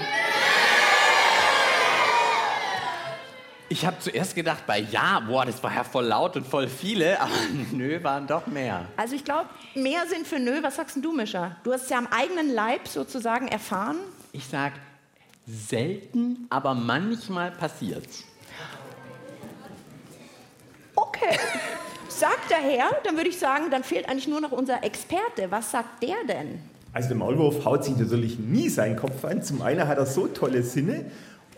Ich 3.68 3.86
habe 3.86 3.98
zuerst 4.00 4.34
gedacht, 4.34 4.66
bei 4.66 4.80
Ja, 4.80 5.20
boah, 5.20 5.46
das 5.46 5.62
war 5.62 5.74
ja 5.74 5.82
voll 5.82 6.04
laut 6.04 6.36
und 6.36 6.46
voll 6.46 6.68
viele, 6.68 7.18
aber 7.22 7.32
nö, 7.72 8.02
waren 8.04 8.26
doch 8.26 8.46
mehr. 8.46 8.84
Also 8.98 9.14
ich 9.14 9.24
glaube, 9.24 9.48
mehr 9.74 10.06
sind 10.06 10.26
für 10.26 10.38
nö. 10.38 10.62
Was 10.62 10.76
sagst 10.76 10.96
denn 10.96 11.02
du, 11.02 11.12
Mischa? 11.12 11.56
Du 11.64 11.72
hast 11.72 11.84
es 11.84 11.88
ja 11.88 11.96
am 11.96 12.06
eigenen 12.08 12.52
Leib 12.52 12.86
sozusagen 12.86 13.48
erfahren. 13.48 13.96
Ich 14.32 14.46
sag, 14.46 14.72
selten, 15.46 16.46
aber 16.50 16.74
manchmal 16.74 17.50
passiert's. 17.50 18.24
Okay. 20.94 21.38
Sagt 22.08 22.50
der 22.50 22.58
Herr, 22.58 22.90
dann 23.04 23.16
würde 23.16 23.30
ich 23.30 23.38
sagen, 23.38 23.70
dann 23.70 23.84
fehlt 23.84 24.06
eigentlich 24.06 24.28
nur 24.28 24.42
noch 24.42 24.52
unser 24.52 24.84
Experte. 24.84 25.50
Was 25.50 25.70
sagt 25.70 26.02
der 26.02 26.22
denn? 26.28 26.60
Also 26.92 27.08
der 27.08 27.16
Maulwurf 27.16 27.64
haut 27.64 27.84
sich 27.84 27.96
natürlich 27.96 28.38
nie 28.38 28.68
seinen 28.68 28.96
Kopf 28.96 29.24
an. 29.24 29.42
Zum 29.42 29.62
einen 29.62 29.88
hat 29.88 29.98
er 29.98 30.06
so 30.06 30.26
tolle 30.26 30.62
Sinne. 30.62 31.06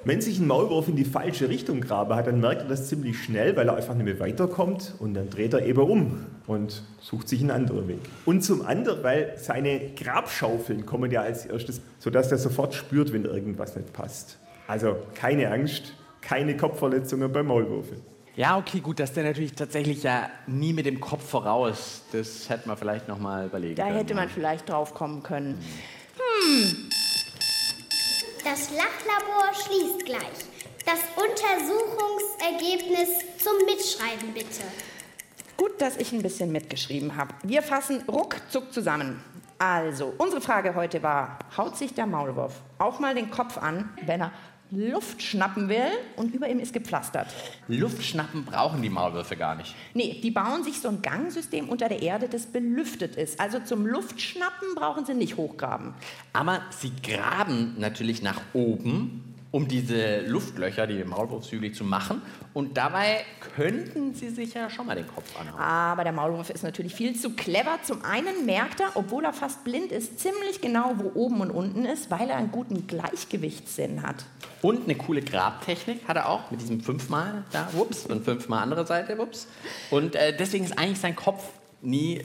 Wenn 0.05 0.21
sich 0.21 0.39
ein 0.39 0.47
Maulwurf 0.47 0.89
in 0.89 0.97
die 0.97 1.05
falsche 1.05 1.49
Richtung 1.49 1.81
grabe 1.81 2.15
hat, 2.15 2.27
dann 2.27 2.39
merkt 2.39 2.63
er 2.63 2.69
das 2.69 2.89
ziemlich 2.89 3.23
schnell, 3.23 3.57
weil 3.57 3.69
er 3.69 3.77
einfach 3.77 3.95
nicht 3.95 4.05
mehr 4.05 4.21
weiterkommt 4.21 4.95
und 4.99 5.15
dann 5.15 5.31
dreht 5.31 5.55
er 5.55 5.65
eben 5.65 5.81
um 5.81 6.27
und 6.47 6.83
sucht 7.01 7.27
sich 7.29 7.41
einen 7.41 7.51
anderen 7.51 7.89
Weg. 7.89 8.01
Und 8.27 8.45
zum 8.45 8.67
anderen, 8.67 9.03
weil 9.03 9.33
seine 9.39 9.81
Grabschaufeln 9.97 10.85
kommen 10.85 11.11
ja 11.11 11.23
als 11.23 11.47
erstes, 11.47 11.81
sodass 11.99 12.31
er 12.31 12.39
sofort 12.39 12.75
spürt, 12.75 13.15
wenn 13.15 13.25
irgendwas 13.25 13.77
nicht 13.77 13.95
passt. 13.95 14.39
Also 14.67 14.97
keine 15.15 15.51
Angst, 15.51 15.95
keine 16.21 16.55
Kopfverletzungen 16.55 17.33
beim 17.33 17.47
Maulwurfen. 17.47 18.14
Ja, 18.37 18.59
okay, 18.59 18.81
gut, 18.81 18.99
dass 18.99 19.13
der 19.13 19.23
natürlich 19.25 19.53
tatsächlich 19.53 20.03
ja 20.03 20.29
nie 20.49 20.73
mit 20.73 20.87
dem 20.87 20.99
Kopf 21.01 21.29
voraus. 21.31 22.03
Das 22.11 22.49
hätte 22.49 22.67
man 22.67 22.77
vielleicht 22.77 23.07
noch 23.07 23.19
mal 23.19 23.47
überlegen 23.47 23.77
Da 23.77 23.85
können. 23.85 23.97
hätte 23.97 24.15
man 24.15 24.29
vielleicht 24.29 24.69
drauf 24.69 24.93
kommen 24.93 25.23
können. 25.23 25.65
Das 28.45 28.71
Lachlabor 28.71 29.55
schließt 29.55 30.05
gleich. 30.05 30.21
Das 30.85 30.99
Untersuchungsergebnis 31.17 33.09
zum 33.39 33.53
Mitschreiben 33.67 34.35
bitte. 34.35 34.63
Gut, 35.57 35.81
dass 35.81 35.97
ich 35.97 36.13
ein 36.13 36.21
bisschen 36.23 36.51
mitgeschrieben 36.51 37.17
habe. 37.17 37.33
Wir 37.45 37.63
fassen 37.63 38.03
ruckzuck 38.09 38.73
zusammen. 38.73 39.23
Also, 39.59 40.13
unsere 40.19 40.41
Frage 40.41 40.75
heute 40.75 41.01
war, 41.05 41.39
haut 41.57 41.77
sich 41.77 41.95
der 41.95 42.07
Maulwurf 42.07 42.55
auch 42.79 42.99
mal 42.99 43.15
den 43.15 43.31
Kopf 43.31 43.57
an, 43.59 43.89
wenn 44.05 44.21
er 44.21 44.33
Luft 44.71 45.23
schnappen 45.23 45.69
will 45.69 45.91
und 46.17 46.35
über 46.35 46.49
ihm 46.49 46.59
ist 46.59 46.73
gepflastert? 46.73 47.29
Luftschnappen 47.69 48.45
brauchen 48.45 48.83
die 48.83 48.89
Maulwürfe 48.89 49.37
gar 49.37 49.55
nicht. 49.55 49.75
Nee, 49.95 50.21
die 50.23 50.31
bauen 50.31 50.65
sich 50.65 50.81
so 50.81 50.89
ein 50.89 51.03
Gangsystem 51.03 51.69
unter 51.69 51.89
der 51.89 52.03
Erde, 52.03 52.29
das 52.29 52.47
belüftet 52.47 53.17
ist. 53.17 53.39
Also 53.39 53.61
zum 53.61 53.87
Luftschnappen 53.87 54.75
brauchen 54.75 55.05
sie 55.05 55.15
nicht 55.15 55.37
hochgraben. 55.37 55.95
Aber 56.33 56.63
sie 56.71 56.93
graben 57.03 57.77
natürlich 57.79 58.23
nach 58.23 58.41
oben, 58.53 59.34
um 59.55 59.69
diese 59.69 60.23
Luftlöcher, 60.23 60.89
die 60.89 61.05
Maulwurfshügel 61.05 61.71
zu 61.71 61.85
machen. 61.85 62.21
Und 62.55 62.77
dabei 62.77 63.25
könnten 63.55 64.13
sie 64.13 64.31
sich 64.31 64.53
ja 64.53 64.69
schon 64.69 64.85
mal 64.85 64.97
den 64.97 65.07
Kopf 65.07 65.39
anhauen. 65.39 65.61
Aber 65.61 66.03
der 66.03 66.13
Maulwurf 66.13 66.51
ist 66.51 66.65
natürlich 66.65 66.93
viel 66.93 67.15
zu 67.15 67.37
clever. 67.37 67.79
Zum 67.85 68.05
einen 68.05 68.47
merkt 68.47 68.81
er, 68.81 68.91
obwohl 68.97 69.25
er 69.25 69.33
fast 69.33 69.63
blind 69.63 69.93
ist, 69.93 70.19
ziemlich 70.19 70.61
genau, 70.61 70.95
wo 70.97 71.13
oben 71.15 71.41
und 71.41 71.53
unten 71.53 71.85
ist, 71.85 72.11
weil 72.11 72.31
er 72.31 72.37
einen 72.37 72.51
guten 72.51 72.89
Gleichgewichtssinn 72.89 74.03
hat. 74.03 74.25
Und 74.61 74.87
eine 74.87 74.97
coole 74.97 75.23
Grabtechnik 75.23 76.01
hat 76.09 76.17
er 76.17 76.31
auch 76.31 76.51
mit 76.51 76.61
diesem 76.61 76.81
fünfmal 76.81 77.45
da, 77.53 77.69
wups, 77.75 78.07
und 78.07 78.25
fünfmal 78.25 78.61
andere 78.61 78.85
Seite, 78.85 79.17
wups. 79.19 79.47
Und 79.93 80.17
äh, 80.17 80.37
deswegen 80.37 80.65
ist 80.65 80.77
eigentlich 80.77 80.99
sein 80.99 81.15
Kopf 81.15 81.45
nie 81.81 82.23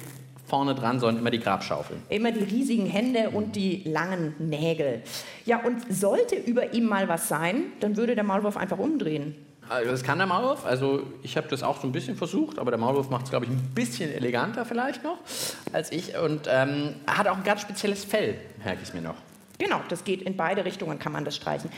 vorne 0.50 0.76
dran, 0.76 1.00
sondern 1.00 1.22
immer 1.22 1.32
die 1.32 1.40
Grabschaufel. 1.40 1.98
Immer 2.10 2.32
die 2.32 2.44
riesigen 2.44 2.88
Hände 2.88 3.30
und 3.30 3.56
die 3.56 3.84
langen 3.86 4.36
Nägel. 4.40 5.04
Ja, 5.46 5.64
und 5.64 5.82
sollte 5.94 6.36
über 6.36 6.74
ihm 6.74 6.86
mal 6.86 7.08
was 7.08 7.28
sein, 7.28 7.66
dann 7.80 7.96
würde 7.96 8.16
der 8.16 8.24
Maulwurf 8.24 8.58
einfach 8.58 8.80
umdrehen. 8.80 9.36
Also 9.70 9.92
das 9.92 10.04
kann 10.04 10.18
der 10.18 10.26
Maulwurf. 10.26 10.66
Also 10.66 11.04
ich 11.22 11.38
habe 11.38 11.48
das 11.48 11.62
auch 11.62 11.80
so 11.80 11.88
ein 11.88 11.92
bisschen 11.92 12.16
versucht, 12.16 12.58
aber 12.58 12.72
der 12.72 12.80
Maulwurf 12.80 13.10
macht 13.10 13.26
es, 13.26 13.30
glaube 13.30 13.46
ich, 13.46 13.52
ein 13.52 13.72
bisschen 13.76 14.12
eleganter 14.12 14.66
vielleicht 14.66 15.04
noch 15.04 15.20
als 15.72 15.92
ich. 15.92 16.18
Und 16.18 16.48
ähm, 16.50 16.96
hat 17.06 17.28
auch 17.28 17.38
ein 17.38 17.44
ganz 17.44 17.62
spezielles 17.62 18.04
Fell, 18.04 18.36
merke 18.64 18.82
ich 18.84 18.94
mir 18.94 19.02
noch. 19.02 19.16
Genau, 19.60 19.80
das 19.90 20.04
geht 20.04 20.24
in 20.24 20.36
beide 20.36 20.66
Richtungen, 20.66 20.98
kann 20.98 21.12
man 21.12 21.24
das 21.24 21.36
streichen. 21.36 21.70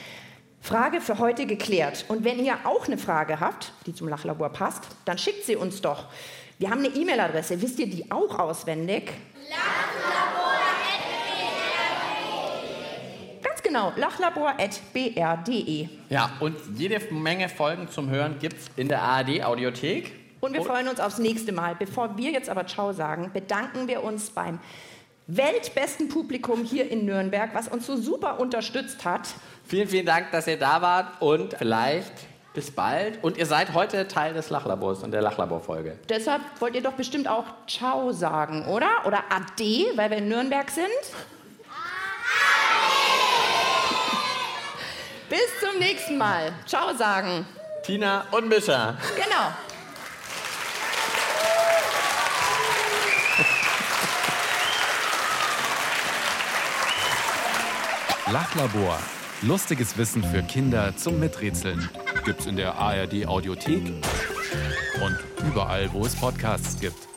Frage 0.61 1.01
für 1.01 1.17
heute 1.17 1.47
geklärt. 1.47 2.05
Und 2.07 2.23
wenn 2.23 2.39
ihr 2.43 2.53
auch 2.63 2.85
eine 2.87 2.97
Frage 2.97 3.39
habt, 3.39 3.73
die 3.87 3.93
zum 3.93 4.07
Lachlabor 4.07 4.49
passt, 4.49 4.83
dann 5.05 5.17
schickt 5.17 5.45
sie 5.45 5.55
uns 5.55 5.81
doch. 5.81 6.05
Wir 6.61 6.69
haben 6.69 6.85
eine 6.85 6.89
E-Mail-Adresse. 6.89 7.59
Wisst 7.59 7.79
ihr 7.79 7.87
die 7.87 8.11
auch 8.11 8.37
auswendig? 8.37 9.13
Ganz 13.41 13.63
genau, 13.63 13.91
lachlabor.br.de. 13.95 15.87
Ja, 16.09 16.33
und 16.39 16.55
jede 16.75 16.99
Menge 17.11 17.49
Folgen 17.49 17.89
zum 17.89 18.11
Hören 18.11 18.37
gibt 18.37 18.57
es 18.59 18.69
in 18.75 18.87
der 18.89 19.01
ARD-Audiothek. 19.01 20.11
Und 20.39 20.53
wir 20.53 20.61
freuen 20.61 20.87
uns 20.87 20.99
aufs 20.99 21.17
nächste 21.17 21.51
Mal. 21.51 21.73
Bevor 21.73 22.15
wir 22.15 22.29
jetzt 22.29 22.47
aber 22.47 22.67
Ciao 22.67 22.93
sagen, 22.93 23.31
bedanken 23.33 23.87
wir 23.87 24.03
uns 24.03 24.29
beim 24.29 24.59
weltbesten 25.25 26.09
Publikum 26.09 26.63
hier 26.63 26.91
in 26.91 27.05
Nürnberg, 27.05 27.55
was 27.55 27.69
uns 27.69 27.87
so 27.87 27.97
super 27.97 28.39
unterstützt 28.39 29.03
hat. 29.03 29.29
Vielen, 29.65 29.87
vielen 29.87 30.05
Dank, 30.05 30.29
dass 30.31 30.45
ihr 30.45 30.59
da 30.59 30.79
wart 30.83 31.23
und 31.23 31.55
vielleicht 31.57 32.13
bis 32.53 32.71
bald. 32.71 33.23
Und 33.23 33.37
ihr 33.37 33.45
seid 33.45 33.73
heute 33.73 34.07
Teil 34.07 34.33
des 34.33 34.49
Lachlabors 34.49 35.03
und 35.03 35.11
der 35.11 35.21
Lachlabor-Folge. 35.21 35.97
Deshalb 36.09 36.41
wollt 36.59 36.75
ihr 36.75 36.83
doch 36.83 36.93
bestimmt 36.93 37.27
auch 37.27 37.45
Ciao 37.67 38.11
sagen, 38.11 38.65
oder? 38.65 39.05
Oder 39.05 39.23
Ade, 39.29 39.85
weil 39.95 40.09
wir 40.09 40.17
in 40.17 40.27
Nürnberg 40.27 40.69
sind? 40.69 40.87
Bis 45.29 45.39
zum 45.61 45.79
nächsten 45.79 46.17
Mal. 46.17 46.51
Ciao 46.65 46.93
sagen. 46.93 47.45
Tina 47.83 48.25
und 48.31 48.49
Mischa. 48.49 48.97
Genau. 49.15 49.53
Lachlabor. 58.31 58.99
Lustiges 59.43 59.97
Wissen 59.97 60.23
für 60.23 60.43
Kinder 60.43 60.95
zum 60.95 61.19
Miträtseln. 61.19 61.89
Gibt's 62.25 62.45
in 62.45 62.57
der 62.57 62.75
ARD 62.75 63.25
Audiothek 63.25 63.91
und 65.03 65.17
überall, 65.47 65.91
wo 65.93 66.05
es 66.05 66.15
Podcasts 66.15 66.79
gibt. 66.79 67.10